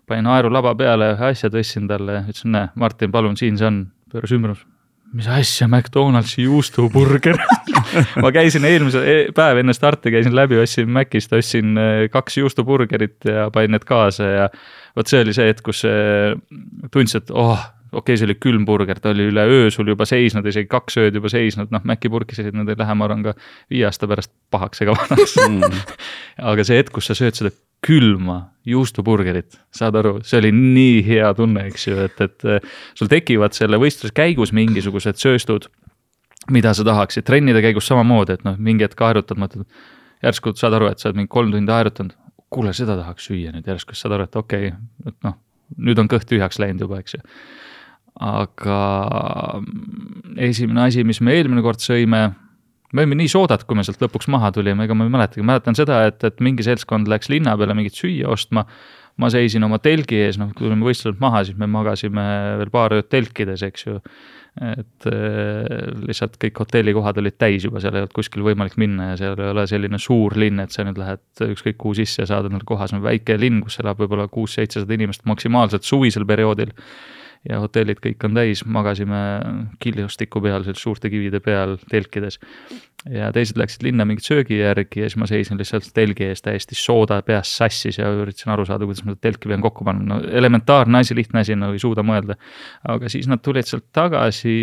[0.09, 4.33] panin aerulaba peale, ühe asja tõstsin talle, ütlesin, näe, Martin, palun, siin see on, pööras
[4.35, 4.55] ümber.
[5.13, 7.37] mis asja, McDonaldsi juustuburger
[8.23, 13.29] ma käisin eelmise e- päev enne starti käisin läbi, ostsin Macist, ostsin eh, kaks juustuburgerit
[13.29, 14.49] ja panin need kaasa ja
[14.95, 16.35] vot see oli see hetk, kus eh,
[16.93, 17.59] tundsin, et oh,
[17.95, 20.99] okei okay,, see oli külm burger, ta oli üle öö sul juba seisnud, isegi kaks
[21.01, 23.35] ööd juba seisnud, noh, Maci purkisid, need ei lähe, ma arvan, ka
[23.71, 25.37] viie aasta pärast pahaks ega vanaks.
[26.51, 27.53] Aga see hetk, kus sa sööd seda
[27.85, 33.11] külma juustuburgerit, saad aru, see oli nii hea tunne, eks ju, et, et eh, sul
[33.11, 35.69] tekivad selle võistluse käigus mingisugused sööstud,
[36.51, 39.65] mida sa tahaksid, trennide käigus samamoodi, et noh, mingi hetk aerutad, mõtled,
[40.25, 42.15] järsku saad aru, et sa oled mingi kolm tundi aerutanud,
[42.53, 45.39] kuule, seda tahaks süüa nüüd järsku, siis saad aru, et okei okay,, et noh,
[45.81, 47.23] nüüd on kõht tühjaks läinud juba, eks ju
[48.21, 48.79] aga
[49.59, 52.21] mm, esimene asi, mis me eelmine kord sõime,
[52.95, 55.75] me olime nii soodad, kui me sealt lõpuks maha tulime, ega ma ei mäletagi, mäletan
[55.77, 58.65] seda, et, et mingi seltskond läks linna peale mingit süüa ostma.
[59.15, 62.23] ma seisin oma telgi ees, noh, kui tulime võistluselt maha, siis me magasime
[62.59, 63.93] veel paar ööd telkides, eks ju.
[64.55, 69.17] Et äh, lihtsalt kõik hotellikohad olid täis juba, seal ei olnud kuskil võimalik minna ja
[69.19, 72.47] seal ei ole selline suur linn, et sa nüüd lähed ükskõik kuhu sisse ja saad
[72.47, 76.71] endale koha, see on väike linn, kus elab võib-olla kuus-seitsesada inimest maksimaalselt suvisel perioodil
[77.49, 79.19] ja hotellid kõik on täis, magasime
[79.81, 82.39] killustiku peal, seal suurte kivide peal telkides.
[83.05, 86.75] ja teised läksid linna mingit söögi järgi ja siis ma seisin lihtsalt telgi ees täiesti
[86.77, 90.21] sooda peas sassis ja üritasin aru saada, kuidas ma seda telki pean kokku panema, no
[90.25, 92.33] elementaarne asi, lihtne asi, no ei suuda mõelda.
[92.95, 94.55] aga siis nad tulid sealt tagasi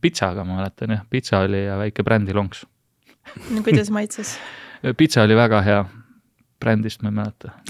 [0.00, 2.66] pitsaga, ma mäletan jah, pitsa oli ja väike brändilonks.
[3.50, 4.36] no kuidas maitses?
[5.00, 5.84] pitsa oli väga hea,
[6.60, 7.48] brändist ma ei mäleta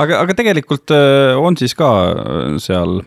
[0.00, 3.00] aga, aga tegelikult äh, on siis ka äh, seal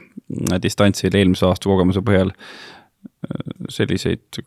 [0.62, 3.42] distantsil eelmise aasta kogemuse põhjal äh,
[3.74, 4.42] selliseid,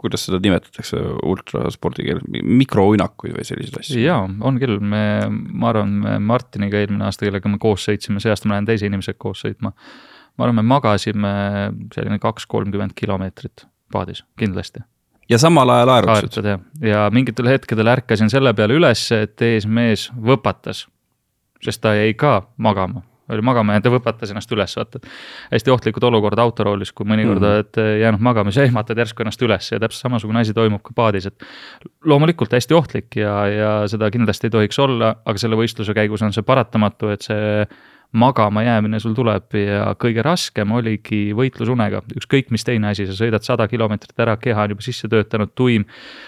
[0.00, 4.00] kuidas seda nimetatakse ultraspordi keeles, mikrouinakuid või selliseid asju?
[4.02, 8.32] jaa, on küll, me, ma arvan, me Martiniga eelmine aasta, kellega me koos sõitsime, see
[8.32, 9.72] aasta ma lähen teise inimesega koos sõitma.
[10.36, 11.32] ma arvan, me magasime
[11.94, 14.84] selline kaks, kolmkümmend kilomeetrit paadis, kindlasti
[15.30, 16.66] ja samal ajal aerutasid?
[16.86, 20.86] ja mingitel hetkedel ärkasin selle peale üles, et ees mees võpatas
[21.64, 23.02] sest ta jäi ka magama,
[23.32, 25.00] oli magama jäänud ja võpatas ennast üles, vaata.
[25.50, 29.72] hästi ohtlikud olukorrad autoroolis, kui mõnikord mm oled jäänud magama, siis ehmatad järsku ennast üles
[29.72, 31.50] ja täpselt samasugune asi toimub ka paadis, et.
[32.04, 36.34] loomulikult hästi ohtlik ja, ja seda kindlasti ei tohiks olla, aga selle võistluse käigus on
[36.36, 37.66] see paratamatu, et see
[38.12, 43.44] magama jäämine sul tuleb ja kõige raskem oligi võitlusunega, ükskõik mis teine asi, sa sõidad
[43.44, 45.84] sada kilomeetrit ära, keha on juba sisse töötanud, tuim.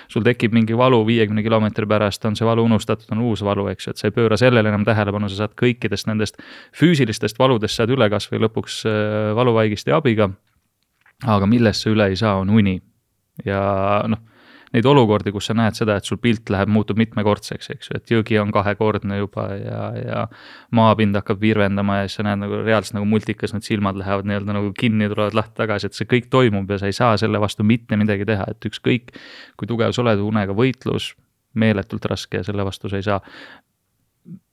[0.09, 3.87] sul tekib mingi valu viiekümne kilomeetri pärast, on see valu unustatud, on uus valu, eks
[3.87, 6.43] ju, et sa ei pööra sellele enam tähelepanu, sa saad kõikidest nendest
[6.77, 10.31] füüsilistest valudest saad üle kasvõi lõpuks äh, valuvaigisti abiga.
[11.27, 12.81] aga millest sa üle ei saa, on uni
[13.45, 14.28] ja noh
[14.75, 18.13] neid olukordi, kus sa näed seda, et sul pilt läheb, muutub mitmekordseks, eks ju, et
[18.13, 20.25] jõgi on kahekordne juba ja, ja
[20.77, 24.59] maapind hakkab virvendama ja siis sa näed nagu reaalselt nagu multikas, need silmad lähevad nii-öelda
[24.59, 27.67] nagu kinni, tulevad lahti tagasi, et see kõik toimub ja sa ei saa selle vastu
[27.67, 29.15] mitte midagi teha, et ükskõik
[29.59, 31.15] kui tugev sa oled, unega võitlus,
[31.59, 33.23] meeletult raske ja selle vastu sa ei saa.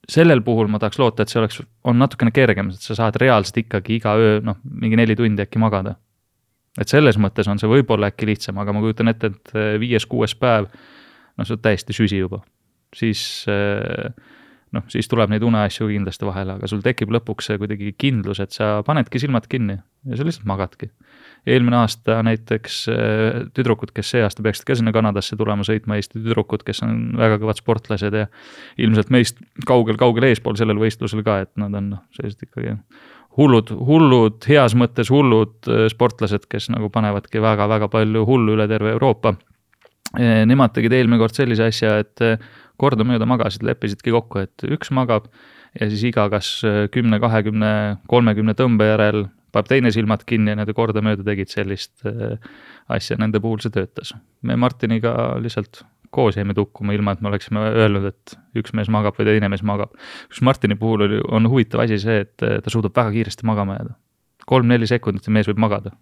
[0.08, 3.58] Sellel puhul ma tahaks loota, et see oleks, on natukene kergem, et sa saad reaalselt
[3.64, 5.96] ikkagi iga öö noh, mingi neli tundi äkki magada
[6.80, 10.36] et selles mõttes on see võib-olla äkki lihtsam, aga ma kujutan ette, et eh, viies-kuues
[10.40, 10.68] päev,
[11.36, 12.42] noh, sa oled täiesti süsi juba.
[12.96, 13.20] siis
[13.50, 14.10] eh,
[14.74, 18.54] noh, siis tuleb neid uneasju kindlasti vahele, aga sul tekib lõpuks see kuidagi kindlus, et
[18.54, 20.90] sa panedki silmad kinni ja sa lihtsalt magadki.
[21.46, 26.18] eelmine aasta näiteks äh, tüdrukud, kes see aasta peaksid ka sinna Kanadasse tulema sõitma, Eesti
[26.18, 28.26] tüdrukud, kes on väga kõvad sportlased ja
[28.82, 32.74] ilmselt meist kaugel-kaugel eespool sellel võistlusel ka, et nad on noh, sellised ikkagi
[33.36, 38.94] hullud, hullud, heas mõttes hullud äh, sportlased, kes nagu panevadki väga-väga palju hullu üle terve
[38.96, 39.36] Euroopa.
[40.16, 42.22] Nemad tegid eelmine kord sellise asja, et
[42.80, 45.26] kordamööda magasid, leppisidki kokku, et üks magab
[45.76, 46.48] ja siis iga kas
[46.94, 47.72] kümne, kahekümne,
[48.08, 49.26] kolmekümne tõmbe järel
[49.56, 52.36] paneb teine silmad kinni ja nad kordamööda tegid sellist äh,
[52.92, 54.14] asja, nende puhul see töötas.
[54.42, 55.84] me Martiniga lihtsalt
[56.16, 59.64] koos jäime tukkuma, ilma et me oleksime öelnud, et üks mees magab või teine mees
[59.66, 59.92] magab.
[60.32, 63.96] kus Martini puhul oli, on huvitav asi see, et ta suudab väga kiiresti magama jääda
[64.46, 65.92] kolm-neli sekundit ja mees võib magada.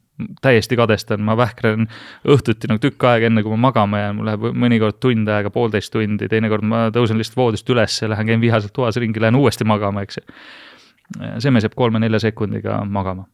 [0.44, 1.88] täiesti kadestan, ma vähklen
[2.30, 5.90] õhtuti nagu tükk aega, enne kui ma magama jään, mul läheb mõnikord tund aega, poolteist
[5.90, 9.66] tundi, teinekord ma tõusen lihtsalt voodist üles ja lähen, käin vihaselt toas ringi, lähen uuesti
[9.66, 10.24] magama, eks ju.
[11.42, 13.26] see mees jääb kolme-nelja sekundiga magama.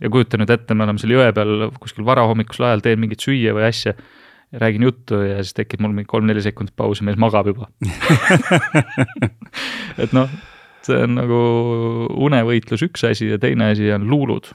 [0.00, 3.56] ja kujuta nüüd ette, me oleme seal jõe peal kuskil varahommikusel ajal, teen mingit süüa
[3.56, 3.96] või asja
[4.52, 7.68] räägin juttu ja siis tekib mul mingi kolm-neli sekundit pausi, mees magab juba
[10.02, 10.30] et noh,
[10.86, 11.40] see on nagu
[12.28, 14.48] unevõitlus üks asi ja teine asi on luulud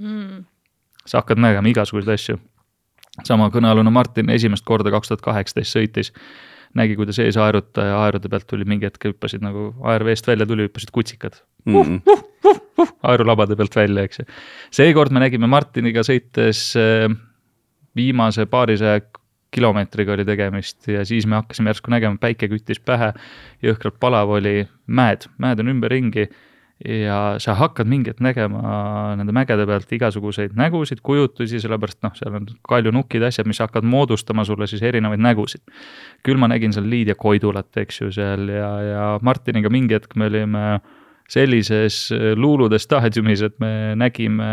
[0.00, 0.44] mm..
[1.04, 2.38] sa hakkad nägema igasuguseid asju.
[3.24, 6.12] sama kõnealune Martin esimest korda kaks tuhat kaheksateist sõitis,
[6.76, 10.70] nägi, kuidas ees aerutaja aerude pealt tuli mingi hetk hüppasid nagu aer veest välja tuli,
[10.70, 11.76] hüppasid kutsikad mm.
[11.76, 12.00] -hmm.
[12.06, 14.28] Uh, uh, uh, uh, aerulabade pealt välja, eks ju.
[14.70, 17.12] seekord me nägime Martiniga sõites äh,
[17.96, 19.00] viimase paarisaja
[19.54, 23.12] kilomeetriga oli tegemist ja siis me hakkasime järsku nägema, päike küttis pähe,
[23.64, 26.26] jõhkralt palav oli, mäed, mäed on ümberringi
[26.84, 32.36] ja sa hakkad mingi hetk nägema nende mägede pealt igasuguseid nägusid, kujutusi, sellepärast noh, seal
[32.36, 35.64] on kaljunukid, asjad, mis hakkavad moodustama sulle siis erinevaid nägusid.
[36.26, 40.28] küll ma nägin seal Liidia Koidulat, eks ju, seal ja, ja Martiniga mingi hetk me
[40.28, 40.66] olime
[41.32, 44.50] sellises luulude staadiumis, et me nägime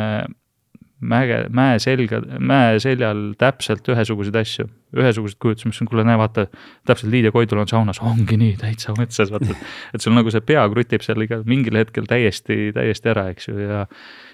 [1.03, 6.45] mäge, mäe selga, mäe seljal täpselt ühesuguseid asju, ühesugused kujutused, mis on, kuule, näe, vaata,
[6.87, 9.55] täpselt Liidia Koidul on saunas, ongi nii, täitsa metsas, vaata.
[9.93, 13.57] et sul nagu see pea krutib seal iga, mingil hetkel täiesti, täiesti ära, eks ju,
[13.61, 13.87] ja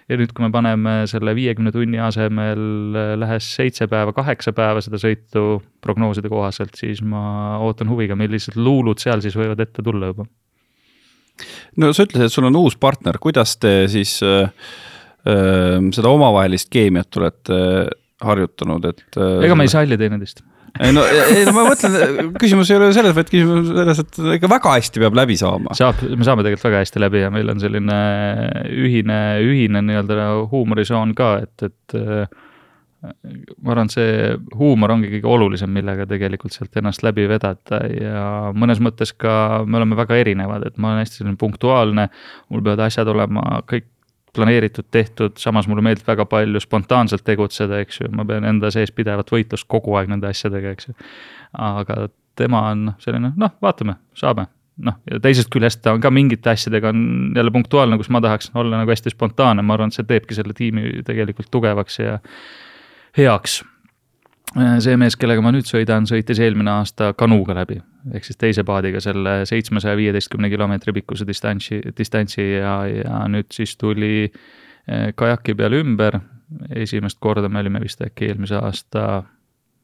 [0.09, 2.61] ja nüüd, kui me paneme selle viiekümne tunni asemel
[3.22, 9.01] lähes seitse päeva, kaheksa päeva seda sõitu prognooside kohaselt, siis ma ootan huviga, millised luulud
[9.01, 10.26] seal siis võivad ette tulla juba.
[11.78, 14.49] no sa ütlesid, et sul on uus partner, kuidas te siis äh
[15.26, 17.57] seda omavahelist keemiat olete
[18.24, 19.20] harjutanud, et.
[19.45, 20.43] ega me ei salli teineteist
[20.78, 24.49] ei no, ei no ma mõtlen, küsimus ei ole selles, vaid küsimus selles, et ikka
[24.51, 25.74] väga hästi peab läbi saama.
[25.78, 27.97] saab, me saame tegelikult väga hästi läbi ja meil on selline
[28.70, 31.97] ühine, ühine nii-öelda huumorisoon ka, et, et
[32.99, 38.82] ma arvan, see huumor ongi kõige olulisem, millega tegelikult sealt ennast läbi vedada ja mõnes
[38.84, 42.09] mõttes ka me oleme väga erinevad, et ma olen hästi selline punktuaalne,
[42.51, 43.88] mul peavad asjad olema kõik
[44.39, 48.93] planeeritud, tehtud, samas mulle meeldib väga palju spontaanselt tegutseda, eks ju, ma pean enda sees
[48.95, 50.95] pidevat võitlust kogu aeg nende asjadega, eks ju.
[51.59, 52.07] aga
[52.39, 54.47] tema on selline, noh, vaatame, saame,
[54.85, 57.01] noh, ja teisest küljest ta on ka mingite asjadega on
[57.35, 60.55] jälle punktuaalne, kus ma tahaks olla nagu hästi spontaanne, ma arvan, et see teebki selle
[60.57, 62.19] tiimi tegelikult tugevaks ja
[63.17, 63.59] heaks
[64.55, 67.79] see mees, kellega ma nüüd sõidan, sõitis eelmine aasta kanuuga läbi,
[68.13, 73.75] ehk siis teise paadiga selle seitsmesaja viieteistkümne kilomeetri pikkuse distantsi, distantsi ja, ja nüüd siis
[73.77, 76.19] tuli äh, kajaki peale ümber.
[76.75, 79.23] esimest korda me olime vist äkki eelmise aasta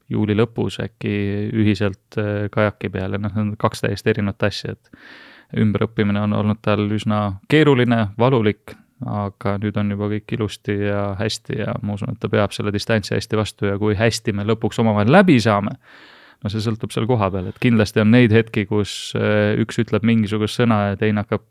[0.10, 1.14] juuli lõpus äkki
[1.54, 6.34] ühiselt äh, kajaki peal ja noh, need on kaks täiesti erinevat asja, et ümberõppimine on
[6.34, 8.74] olnud tal üsna keeruline, valulik
[9.04, 12.72] aga nüüd on juba kõik ilusti ja hästi ja ma usun, et ta peab selle
[12.72, 15.76] distantsi hästi vastu ja kui hästi me lõpuks omavahel läbi saame,
[16.44, 20.62] no see sõltub seal kohapeal, et kindlasti on neid hetki, kus äh, üks ütleb mingisugust
[20.62, 21.44] sõna ja teine hakkab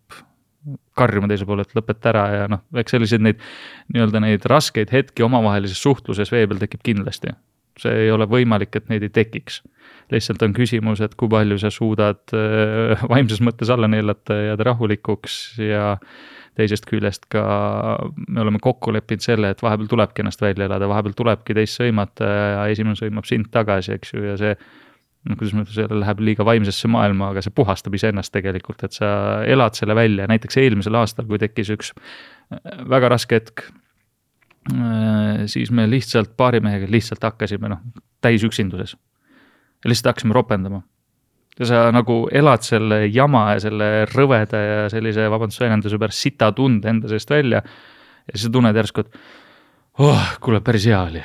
[0.97, 3.41] karjuma teisel pool, et lõpeta ära ja noh, eks selliseid neid
[3.93, 7.35] nii-öelda neid raskeid hetki omavahelises suhtluses vee peal tekib kindlasti.
[7.75, 9.63] see ei ole võimalik, et neid ei tekiks.
[10.13, 15.59] lihtsalt on küsimus, et kui palju sa suudad äh, vaimses mõttes alla neelata jääda rahulikuks
[15.59, 15.99] ja
[16.59, 17.43] teisest küljest ka
[18.29, 22.29] me oleme kokku leppinud selle, et vahepeal tulebki ennast välja elada, vahepeal tulebki teist sõimata
[22.29, 26.23] ja esimene sõimab sind tagasi, eks ju, ja see noh, kuidas ma ütlen, see läheb
[26.29, 29.09] liiga vaimsesse maailma, aga see puhastab iseennast tegelikult, et sa
[29.51, 32.61] elad selle välja, näiteks eelmisel aastal, kui tekkis üks äh,
[32.93, 33.67] väga raske hetk,
[34.71, 37.85] äh, siis me lihtsalt paari mehega lihtsalt hakkasime noh,
[38.25, 38.97] täisüksinduses.
[39.85, 40.85] lihtsalt hakkasime ropendama
[41.63, 46.91] sa nagu elad selle jama ja selle rõveda ja sellise, vabandust väljenduse pärast, sita tunde
[46.91, 47.63] enda seest välja.
[48.27, 49.19] ja siis sa tunned järsku, et
[50.03, 51.23] oh, kuule, päris hea oli.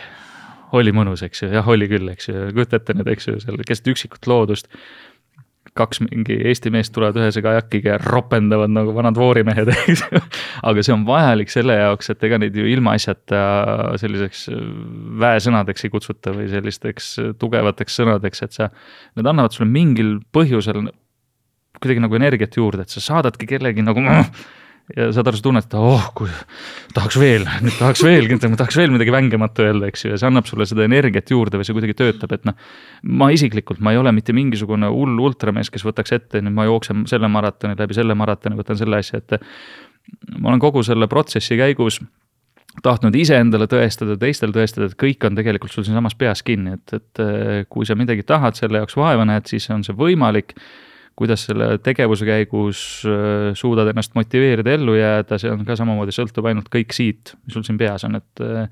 [0.77, 3.57] oli mõnus, eks ju, jah, oli küll, eks ju, kujuta ette nüüd, eks ju, seal
[3.65, 4.69] keset üksikut loodust.
[5.79, 10.05] Kaks mingi Eesti meest tulevad ühese kajakiga ja ropendavad nagu vanad voorimehed, eks
[10.69, 13.41] aga see on vajalik selle jaoks, et ega neid ju ilmaasjata
[14.01, 14.47] selliseks
[15.23, 17.11] väesõnadeks ei kutsuta või sellisteks
[17.41, 18.71] tugevateks sõnadeks, et sa,
[19.17, 20.85] need annavad sulle mingil põhjusel
[21.79, 24.03] kuidagi nagu energiat juurde, et sa saadadki kellegi nagu
[24.95, 26.29] ja saad aru, sa tunned, et oh, kui
[26.95, 30.49] tahaks veel, nüüd tahaks veel, tahaks veel midagi vängematu öelda, eks ju, ja see annab
[30.49, 32.57] sulle seda energiat juurde või see kuidagi töötab, et noh.
[33.21, 37.05] ma isiklikult, ma ei ole mitte mingisugune hull ultramees, kes võtaks ette, nüüd ma jooksen
[37.11, 39.41] selle maratoni läbi selle maratoni, võtan selle asja ette.
[40.37, 42.01] ma olen kogu selle protsessi käigus
[42.83, 47.65] tahtnud iseendale tõestada, teistele tõestada, et kõik on tegelikult sul siinsamas peas kinni, et, et
[47.69, 50.55] kui sa midagi tahad, selle jaoks vaeva näed, siis on see võimalik
[51.19, 56.47] kuidas selle tegevuse käigus äh, suudad ennast motiveerida ellu jääda, see on ka samamoodi, sõltub
[56.47, 58.69] ainult kõik siit, mis sul siin peas on, et äh,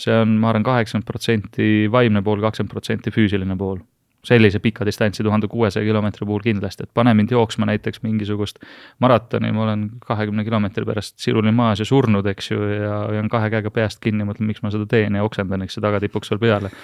[0.00, 3.82] see on, ma arvan, kaheksakümmend protsenti vaimne pool, kakskümmend protsenti füüsiline pool.
[4.20, 8.58] sellise pika distantsi, tuhande kuuesaja kilomeetri puhul kindlasti, et pane mind jooksma näiteks mingisugust
[9.00, 13.48] maratoni, ma olen kahekümne kilomeetri pärast siruli maas ja surnud, eks ju, ja hoian kahe
[13.50, 16.74] käega peast kinni, mõtlen, miks ma seda teen ja oksendan, eks ju, tagatipuks veel peale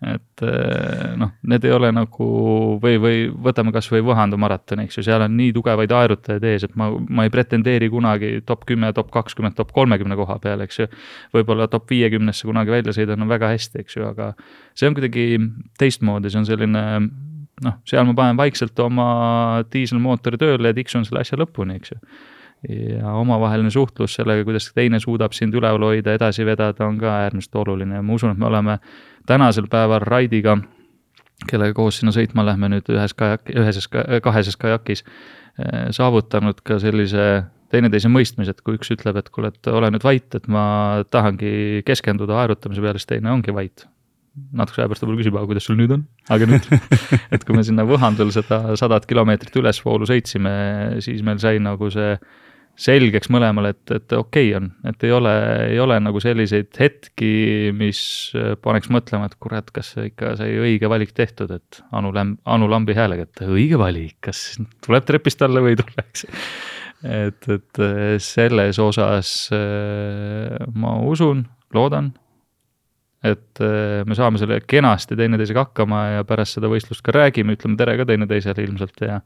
[0.00, 2.26] et eh, noh, need ei ole nagu
[2.80, 6.76] või, või võtame kasvõi Võhandu maratoni, eks ju, seal on nii tugevaid aerutajaid ees, et
[6.80, 10.88] ma, ma ei pretendeeri kunagi top kümme, top kakskümmend, top kolmekümne koha peale, eks ju.
[11.36, 14.32] võib-olla top viiekümnesse kunagi välja sõidan, on väga hästi, eks ju, aga
[14.72, 15.26] see on kuidagi
[15.80, 16.84] teistmoodi, see on selline
[17.60, 19.08] noh, seal ma panen vaikselt oma
[19.72, 22.00] diiselmootori tööle ja tiksun selle asja lõpuni, eks ju
[22.68, 27.56] ja omavaheline suhtlus sellega, kuidas teine suudab sind üleval hoida, edasi vedada, on ka äärmiselt
[27.62, 28.76] oluline ja ma usun, et me oleme
[29.30, 30.56] tänasel päeval Raidiga,
[31.50, 33.86] kellega koos sinna sõitma lähme nüüd ühes kajak, üheses,
[34.24, 35.04] kaheses kajakis,
[35.60, 37.30] eh, saavutanud ka sellise
[37.70, 40.64] teineteise mõistmise, et kui üks ütleb, et kuule, et ole nüüd vait, et ma
[41.14, 43.86] tahangi keskenduda aerutamise peale, siis teine ongi vait.
[44.54, 46.66] natukese aja pärast võib-olla küsib, aga kuidas sul nüüd on, aga nüüd
[47.34, 50.52] et kui me sinna Võhandul seda sadat kilomeetrit ülesvoolu sõitsime,
[51.02, 52.14] siis meil sai nagu see
[52.80, 55.32] selgeks mõlemale, et, et okei okay on, et ei ole,
[55.68, 57.32] ei ole nagu selliseid hetki,
[57.76, 58.00] mis
[58.64, 62.96] paneks mõtlema, et kurat, kas ikka sai õige valik tehtud, et Anu Lämb, Anu Lambi
[62.96, 66.26] häälega, et õige valik, kas tuleb trepist alla või ei tule, eks.
[67.04, 67.84] et, et
[68.24, 71.44] selles osas ma usun,
[71.76, 72.12] loodan,
[73.20, 77.98] et me saame selle kenasti teineteisega hakkama ja pärast seda võistlust ka räägime, ütleme tere
[78.00, 79.20] ka teineteisele ilmselt ja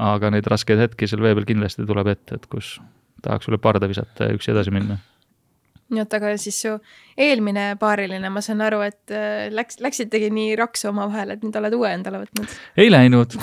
[0.00, 2.76] aga neid raskeid hetki seal vee peal kindlasti tuleb ette, et kus
[3.24, 4.98] tahaks üle parda visata ja üksi edasi minna.
[5.92, 6.72] nii, oota, aga siis su
[7.20, 11.76] eelmine paariline, ma saan aru, et äh, läks, läksitegi nii raksu omavahel, et nüüd oled
[11.78, 12.54] uue endale võtnud?
[12.80, 13.36] ei läinud,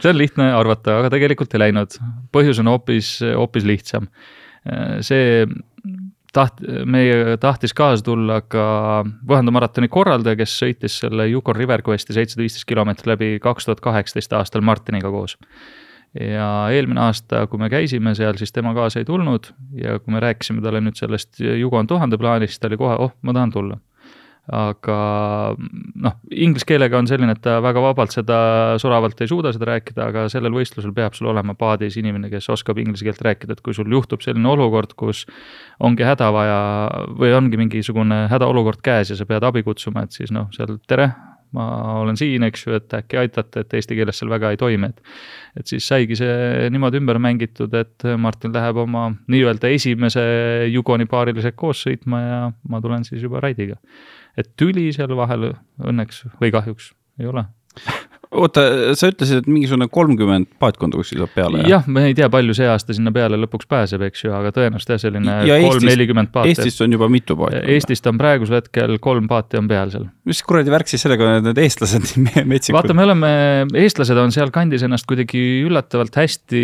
[0.00, 1.98] see on lihtne arvata, aga tegelikult ei läinud.
[2.34, 4.08] põhjus on hoopis, hoopis lihtsam.
[4.66, 5.44] Äh, see
[6.32, 8.64] taht-, meie tahtis kaasa tulla ka
[9.28, 13.84] Võhandu maratoni korraldaja, kes sõitis selle Yukon River Questi seitsesada viisteist kilomeetrit läbi kaks tuhat
[13.84, 15.36] kaheksateist aastal Martiniga koos
[16.18, 20.20] ja eelmine aasta, kui me käisime seal, siis tema kaasa ei tulnud ja kui me
[20.20, 23.80] rääkisime talle nüüd sellest Jugon tuhande plaanist, ta oli kohe, oh, ma tahan tulla.
[24.42, 24.94] aga
[26.02, 28.38] noh, inglise keelega on selline, et ta väga vabalt seda
[28.82, 32.80] soravalt ei suuda seda rääkida, aga sellel võistlusel peab sul olema paadis inimene, kes oskab
[32.82, 35.22] inglise keelt rääkida, et kui sul juhtub selline olukord, kus
[35.78, 36.58] ongi häda vaja
[37.14, 41.12] või ongi mingisugune hädaolukord käes ja sa pead abi kutsuma, et siis noh, seal tere,
[41.56, 41.66] ma
[42.00, 45.14] olen siin, eks ju, et äkki aitate, et eesti keeles seal väga ei toimi, et.
[45.60, 50.22] et siis saigi see niimoodi ümber mängitud, et Martin läheb oma nii-öelda esimese
[50.72, 53.76] Jugoni paarilisega koos sõitma ja ma tulen siis juba Raidiga.
[54.36, 57.44] et tüli seal vahel õnneks või kahjuks ei ole
[58.32, 58.62] oota,
[58.98, 61.62] sa ütlesid, et mingisugune kolmkümmend paatkonda kuskil saab peale?
[61.68, 64.94] jah, me ei tea, palju see aasta sinna peale lõpuks pääseb, eks ju, aga tõenäoliselt
[64.94, 66.54] jah, selline kolm-nelikümmend paati.
[66.54, 67.62] Eestist on juba mitu paati?
[67.76, 70.08] Eestist on praegusel hetkel kolm paati on peal seal.
[70.28, 72.78] mis kuradi värk siis sellega on, et need eestlased nii metsikud?
[72.78, 73.32] vaata, me oleme,
[73.84, 76.62] eestlased on sealkandis ennast kuidagi üllatavalt hästi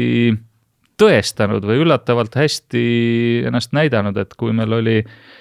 [0.99, 2.87] tõestanud või üllatavalt hästi
[3.49, 5.38] ennast näidanud, et kui meil oli eh,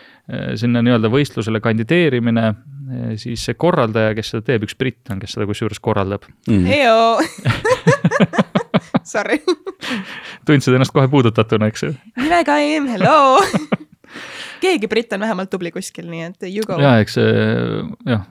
[0.59, 2.49] sinna nii-öelda võistlusele kandideerimine
[3.19, 6.67] siis see korraldaja, kes seda teeb, üks britt on, kes seda kusjuures korraldab mm..
[9.07, 9.37] Sorry.
[10.47, 11.91] tundsid ennast kohe puudutatuna, eks ju?
[12.19, 13.17] nimega am, hello
[14.63, 16.79] keegi britt on vähemalt tubli kuskil, nii et you go.
[16.81, 17.15] ja eks
[18.07, 18.23] jah,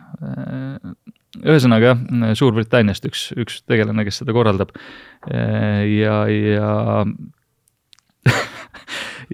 [1.44, 1.98] ühesõnaga jah,
[2.40, 4.70] Suurbritanniast üks, üks tegelane, kes seda korraldab.
[5.28, 6.70] ja, ja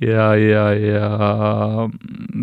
[0.03, 1.09] ja, ja, ja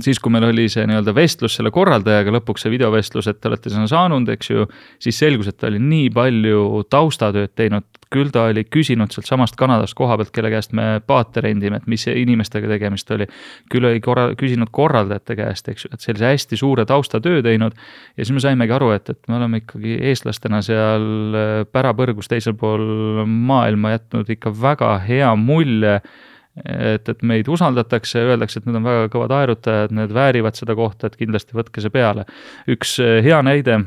[0.03, 3.72] siis, kui meil oli see nii-öelda vestlus selle korraldajaga, lõpuks see videovestlus, et te olete
[3.74, 4.68] sinna saanud, eks ju,
[5.01, 9.93] siis selgus, et ta oli nii palju taustatööd teinud, küll ta oli küsinud sealtsamast Kanadast
[9.97, 13.28] koha pealt, kelle käest me paate rendime, et mis inimestega tegemist oli.
[13.70, 17.76] küll oli korra-, küsinud korraldajate käest, eks ju, et sellise hästi suure taustatöö teinud.
[18.18, 21.38] ja siis me saimegi aru, et, et me oleme ikkagi eestlastena seal
[21.72, 25.99] pärapõrgus teisel pool maailma jätnud ikka väga hea mulje
[26.57, 31.09] et, et meid usaldatakse, öeldakse, et need on väga kõvad aerutajad, need väärivad seda kohta,
[31.09, 32.25] et kindlasti võtke see peale.
[32.69, 33.77] üks eh, hea näide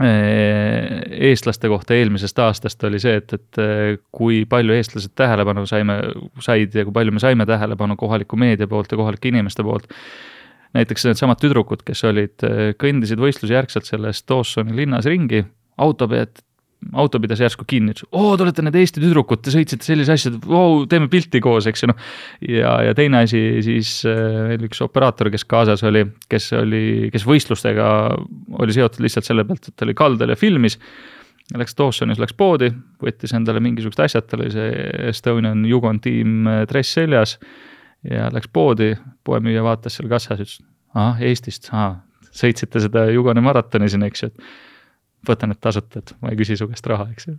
[0.00, 5.98] eh, eestlaste kohta eelmisest aastast oli see, et, et eh, kui palju eestlased tähelepanu saime,
[6.40, 9.90] said ja kui palju me saime tähelepanu kohaliku meedia poolt ja kohalike inimeste poolt.
[10.72, 12.46] näiteks needsamad tüdrukud, kes olid,
[12.80, 15.42] kõndisid võistluse järgselt selles Dawsoni linnas ringi,
[15.76, 16.40] auto pealt
[16.98, 20.32] auto pidas järsku kinni, ütles, oo, te olete need Eesti tüdrukud, te sõitsite sellise asja,
[20.44, 21.98] vau, teeme pilti koos, eks ju noh.
[22.48, 27.26] ja, ja teine asi siis veel äh, üks operaator, kes kaasas oli, kes oli, kes
[27.28, 27.88] võistlustega
[28.62, 30.78] oli seotud lihtsalt selle pealt, et ta oli kaldal ja filmis.
[31.58, 32.70] Läks Dawsonis, läks poodi,
[33.02, 34.68] võttis endale mingisugused asjad, tal oli see
[35.10, 37.38] Estonian Jugon tiim äh, dress seljas.
[38.08, 40.60] ja läks poodi, poemüüja vaatas seal kassas, ütles,
[40.94, 42.00] ahah, Eestist, ahah,
[42.34, 44.71] sõitsite seda Jugoni maratoni siin, eks ju, et
[45.28, 47.36] võtan need tasuta, et ma ei küsi su käest raha, eks ju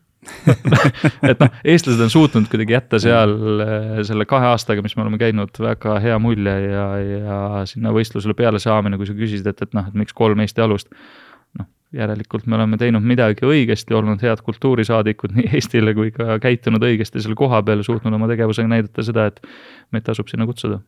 [1.29, 5.19] et noh, eestlased on suutnud kuidagi jätta seal äh, selle kahe aastaga, mis me oleme
[5.19, 9.75] käinud, väga hea mulje ja, ja sinna võistlusele peale saamine, kui sa küsisid, et, et
[9.75, 10.91] noh, et miks kolm Eesti alust.
[11.59, 16.83] noh, järelikult me oleme teinud midagi õigesti, olnud head kultuurisaadikud nii Eestile kui ka käitunud
[16.87, 19.43] õigesti selle koha peal, suutnud oma tegevusega näidata seda, et
[19.91, 20.79] meid tasub sinna kutsuda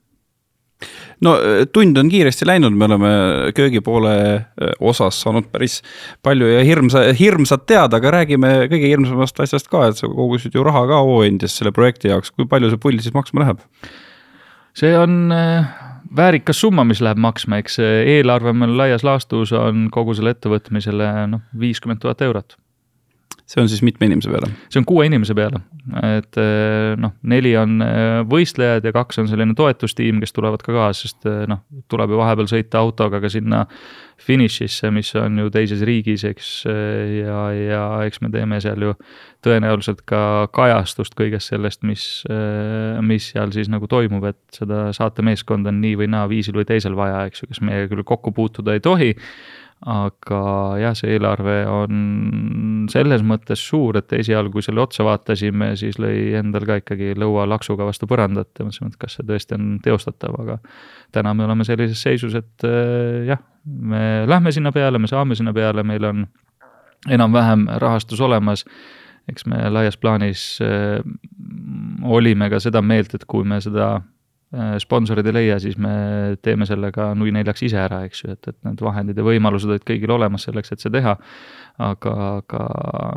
[1.23, 3.11] no äh, tund on kiiresti läinud, me oleme
[3.55, 5.79] köögipoole äh, osas saanud päris
[6.25, 10.65] palju ja hirmsa, hirmsat teada, aga räägime kõige hirmsamast asjast ka, et sa kogusid ju
[10.65, 13.63] raha ka Hooandis selle projekti jaoks, kui palju see pull siis maksma läheb?
[14.75, 15.71] see on äh,
[16.15, 21.47] väärikas summa, mis läheb maksma, eks eelarve meil laias laastus on kogu selle ettevõtmisele noh,
[21.59, 22.59] viiskümmend tuhat eurot
[23.45, 24.49] see on siis mitme inimese peale?
[24.69, 25.61] see on kuue inimese peale,
[26.17, 30.73] et eh, noh, neli on eh, võistlejad ja kaks on selline toetustiim, kes tulevad ka
[30.73, 33.65] kaasa, sest eh, noh, tuleb ju vahepeal sõita autoga ka sinna
[34.25, 38.93] finišisse, mis on ju teises riigis, eks, ja, ja eks me teeme seal ju
[39.43, 42.05] tõenäoliselt ka kajastust kõigest sellest, mis,
[43.03, 46.95] mis seal siis nagu toimub, et seda saatemeeskonda on nii või naa viisil või teisel
[46.95, 49.11] vaja, eks ju, kes meiega küll kokku puutuda ei tohi
[49.85, 50.39] aga
[50.81, 56.33] jah, see eelarve on selles mõttes suur, et esialgu, kui selle otsa vaatasime, siis lõi
[56.39, 60.39] endal ka ikkagi lõua laksuga vastu põrandat ja mõtlesime, et kas see tõesti on teostatav,
[60.41, 60.57] aga
[61.13, 65.53] täna me oleme sellises seisus, et äh, jah, me lähme sinna peale, me saame sinna
[65.53, 66.25] peale, meil on
[67.09, 68.65] enam-vähem rahastus olemas.
[69.29, 70.99] Eks me laias plaanis äh,
[72.05, 73.99] olime ka seda meelt, et kui me seda
[74.79, 75.91] sponsorid ei leia, siis me
[76.41, 79.71] teeme selle ka nui neljaks ise ära, eks ju, et, et need vahendid ja võimalused
[79.71, 81.15] olid kõigil olemas selleks, et see teha.
[81.85, 82.65] aga, aga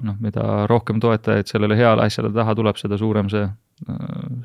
[0.03, 3.47] noh, mida rohkem toetajaid sellele heale asjale taha tuleb, seda suurem see,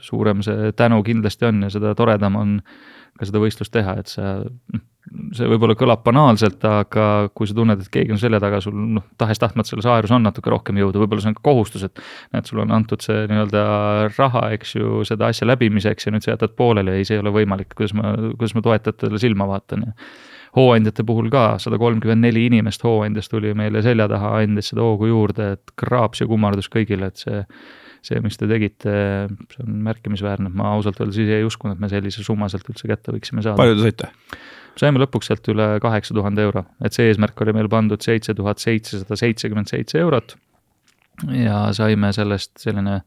[0.05, 2.59] suurem see tänu kindlasti on ja seda toredam on
[3.17, 4.83] ka seda võistlust teha, et sa noh,
[5.33, 9.05] see võib-olla kõlab banaalselt, aga kui sa tunned, et keegi on selja taga, sul noh,
[9.21, 12.03] tahes-tahtmata selles aerus on natuke rohkem jõudu, võib-olla see on ka kohustus, et
[12.35, 13.63] näed, sulle on antud see nii-öelda
[14.17, 17.33] raha, eks ju, seda asja läbimiseks ja nüüd sa jätad pooleli, ei, see ei ole
[17.35, 19.97] võimalik, kuidas ma, kuidas ma toetajatele silma vaatan ja
[20.53, 25.09] hooandjate puhul ka sada kolmkümmend neli inimest hooandjast tuli meile selja taha, andis seda hoogu
[25.09, 27.41] juurde, et kraaps ja kummardus kõigile, et see
[28.03, 28.95] see, mis te tegite,
[29.53, 32.89] see on märkimisväärne, ma ausalt öeldes ise ei uskunud, et me sellise summa sealt üldse
[32.89, 33.55] kätte võiksime saada.
[33.59, 34.09] palju te saite?
[34.79, 38.63] Saime lõpuks sealt üle kaheksa tuhande euro, et see eesmärk oli meil pandud seitse tuhat
[38.63, 40.35] seitsesada seitsekümmend seitse eurot.
[41.37, 43.01] ja saime sellest selline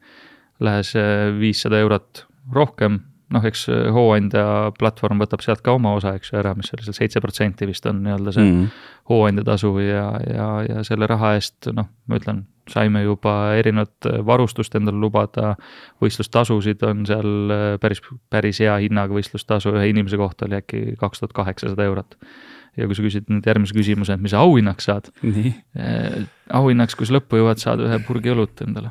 [0.60, 0.92] lähes
[1.40, 3.00] viissada eurot rohkem,
[3.34, 6.98] noh, eks hooandja platvorm võtab sealt ka oma osa, eks ju, ära, mis oli seal
[7.00, 8.84] seitse protsenti vist on nii-öelda see mm -hmm.
[9.10, 14.74] hooandja tasu ja, ja, ja selle raha eest, noh, ma ütlen saime juba erinevat varustust
[14.78, 15.54] endale lubada,
[16.02, 21.22] võistlustasusid on seal äh, päris, päris hea hinnaga, võistlustasu ühe inimese kohta oli äkki kaks
[21.22, 22.18] tuhat kaheksasada eurot.
[22.76, 25.06] ja kui sa küsid nüüd järgmise küsimuse, et mis sa auhinnaks saad.
[25.24, 28.90] Eh, auhinnaks, kui sa lõppu jõuad, saad ühe purgi õlut endale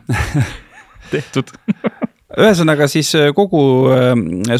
[1.13, 1.51] tehtud
[2.35, 3.63] ühesõnaga siis kogu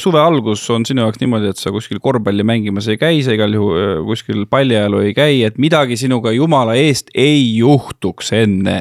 [0.02, 3.56] suve algus on sinu jaoks niimoodi, et sa kuskil korvpalli mängimas ei käi, sa igal
[3.56, 8.80] juhul kuskil pallijalu ei käi, et midagi sinuga jumala eest ei juhtuks enne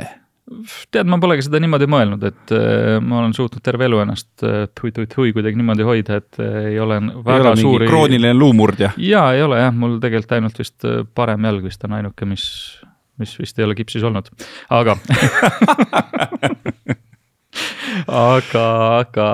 [0.92, 4.44] tead, ma polegi seda niimoodi mõelnud, et äh, ma olen suutnud terve elu ennast
[4.78, 7.88] tui-tui-tui äh, kuidagi niimoodi hoida, et äh, ei ole väga ei suuri.
[7.88, 8.92] krooniline luumurdja.
[9.00, 12.44] jaa, ei ole jah, mul tegelikult ainult vist parem jalg vist on ainuke, mis,
[13.20, 14.30] mis vist ei ole kipsis olnud,
[14.74, 14.98] aga
[18.10, 18.64] aga,
[19.02, 19.26] aga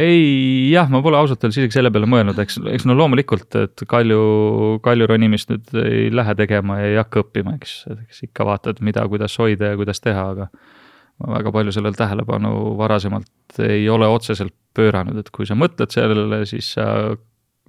[0.00, 3.84] ei, jah, ma pole ausalt öeldes isegi selle peale mõelnud, eks, eks no loomulikult, et
[3.90, 4.20] Kalju,
[4.84, 9.06] Kalju ronimist nüüd ei lähe tegema ja ei hakka õppima, eks, eks ikka vaatad, mida,
[9.10, 10.48] kuidas hoida ja kuidas teha, aga
[11.22, 16.42] ma väga palju sellele tähelepanu varasemalt ei ole otseselt pööranud, et kui sa mõtled sellele,
[16.50, 16.86] siis sa,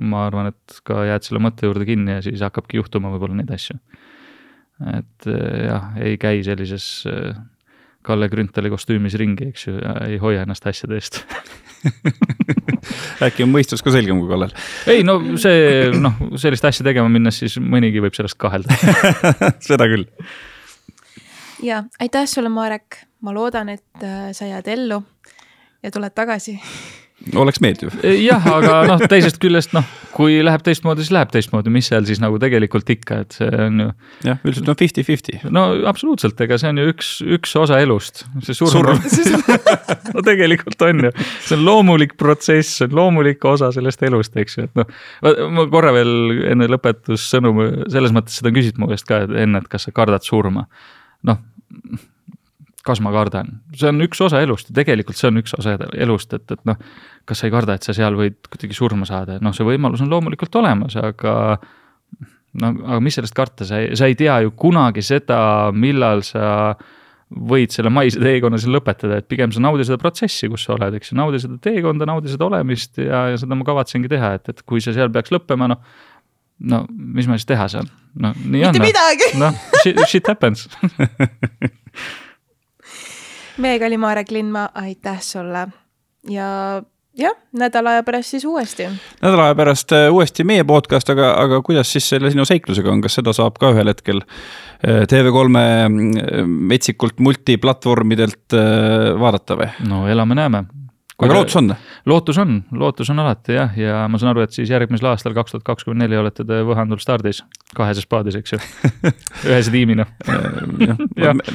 [0.01, 3.53] ma arvan, et ka jääd selle mõtte juurde kinni ja siis hakkabki juhtuma võib-olla neid
[3.55, 3.77] asju.
[4.91, 7.05] et jah, ei käi sellises
[8.06, 11.22] Kalle Grünthali kostüümis ringi, eks ju, ja ei hoia ennast asjade eest
[13.26, 14.53] äkki on mõistus ka selgem kui Kallel?
[14.91, 18.77] ei no see noh, sellist asja tegema minnes, siis mõnigi võib sellest kahelda
[19.68, 20.07] seda küll.
[21.65, 25.02] ja aitäh sulle, Marek, ma loodan, et äh, sa jääd ellu
[25.84, 26.57] ja tuled tagasi
[27.39, 27.93] oleks meeldiv.
[28.03, 29.85] jah, aga noh, teisest küljest noh,
[30.15, 33.81] kui läheb teistmoodi, siis läheb teistmoodi, mis seal siis nagu tegelikult ikka, et see on
[33.81, 33.87] ju.
[34.27, 35.37] jah, üldiselt on fifty-fifty.
[35.55, 38.99] no absoluutselt, ega see on ju üks, üks osa elust, see surm,
[40.15, 41.13] no tegelikult on ju,
[41.47, 44.91] see on loomulik protsess, see on loomulik osa sellest elust, eks ju, et noh.
[45.55, 47.55] ma korra veel enne lõpetussõnu
[47.91, 50.67] selles mõttes seda küsid mu käest ka enne, et kas sa kardad surma.
[51.25, 51.39] noh
[52.86, 56.36] kas ma kardan, see on üks osa elust ja tegelikult see on üks osa elust,
[56.38, 56.78] et, et noh,
[57.26, 60.12] kas sa ei karda, et sa seal võid kuidagi surma saada, noh, see võimalus on
[60.14, 61.34] loomulikult olemas, aga
[62.62, 65.40] no aga mis sellest karta, sa ei, sa ei tea ju kunagi seda,
[65.76, 66.76] millal sa
[67.26, 70.99] võid selle maise teekonna siin lõpetada, et pigem sa naudi seda protsessi, kus sa oled,
[70.99, 74.53] eks ju, naudi seda teekonda, naudi seda olemist ja, ja seda ma kavatsengi teha, et,
[74.53, 75.82] et kui see seal peaks lõppema, noh
[76.72, 77.90] no mis ma siis teha saan,
[78.22, 78.78] no nii Mitte on.
[78.78, 79.32] mitte midagi.
[79.41, 80.70] noh, shit happens
[83.57, 85.68] meiega oli Marek Lindmaa, aitäh sulle
[86.30, 86.82] ja
[87.18, 88.88] jah, nädala aja pärast siis uuesti.
[89.22, 93.03] nädala aja pärast äh, uuesti meie podcast, aga, aga kuidas siis selle sinu seiklusega on,
[93.03, 95.86] kas seda saab ka ühel hetkel äh, TV3 äh,
[96.45, 98.57] metsikult multiplatvormidelt
[99.19, 99.69] vaadata või?
[99.90, 100.65] no elame-näeme
[101.15, 101.69] aga lootus on?
[102.05, 105.55] lootus on, lootus on alati jah, ja ma saan aru, et siis järgmisel aastal, kaks
[105.55, 107.39] tuhat kakskümmend neli olete te Võhandul stardis,
[107.77, 108.59] kaheses paadis, eks ju
[109.49, 110.07] ühese tiimina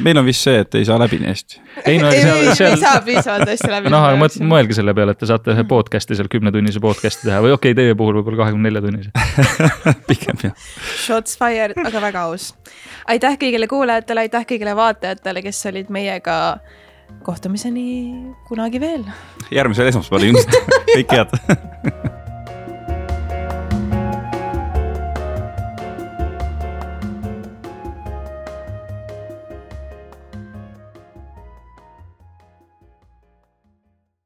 [0.00, 1.60] meil on vist see, et ei saa läbi nii hästi.
[1.84, 2.74] ei no ei, seal, seal...
[2.76, 3.92] ei saa piisavalt hästi läbi.
[3.92, 7.44] noh, aga mõt-, mõelge selle peale, et te saate ühe podcast'i seal kümnetunnise podcast'i teha
[7.44, 9.12] või okei okay,, teie puhul võib-olla kahekümne nelja tunnise
[10.08, 10.68] pigem jah.
[11.04, 12.54] Shots fired, aga väga aus.
[13.12, 16.38] aitäh kõigile kuulajatele, aitäh kõigile vaatajatele, kes olid meiega
[17.22, 17.86] kohtumiseni
[18.48, 19.04] kunagi veel.
[19.50, 20.56] järgmisel esmaspäeval ilmselt,
[20.96, 21.36] kõike head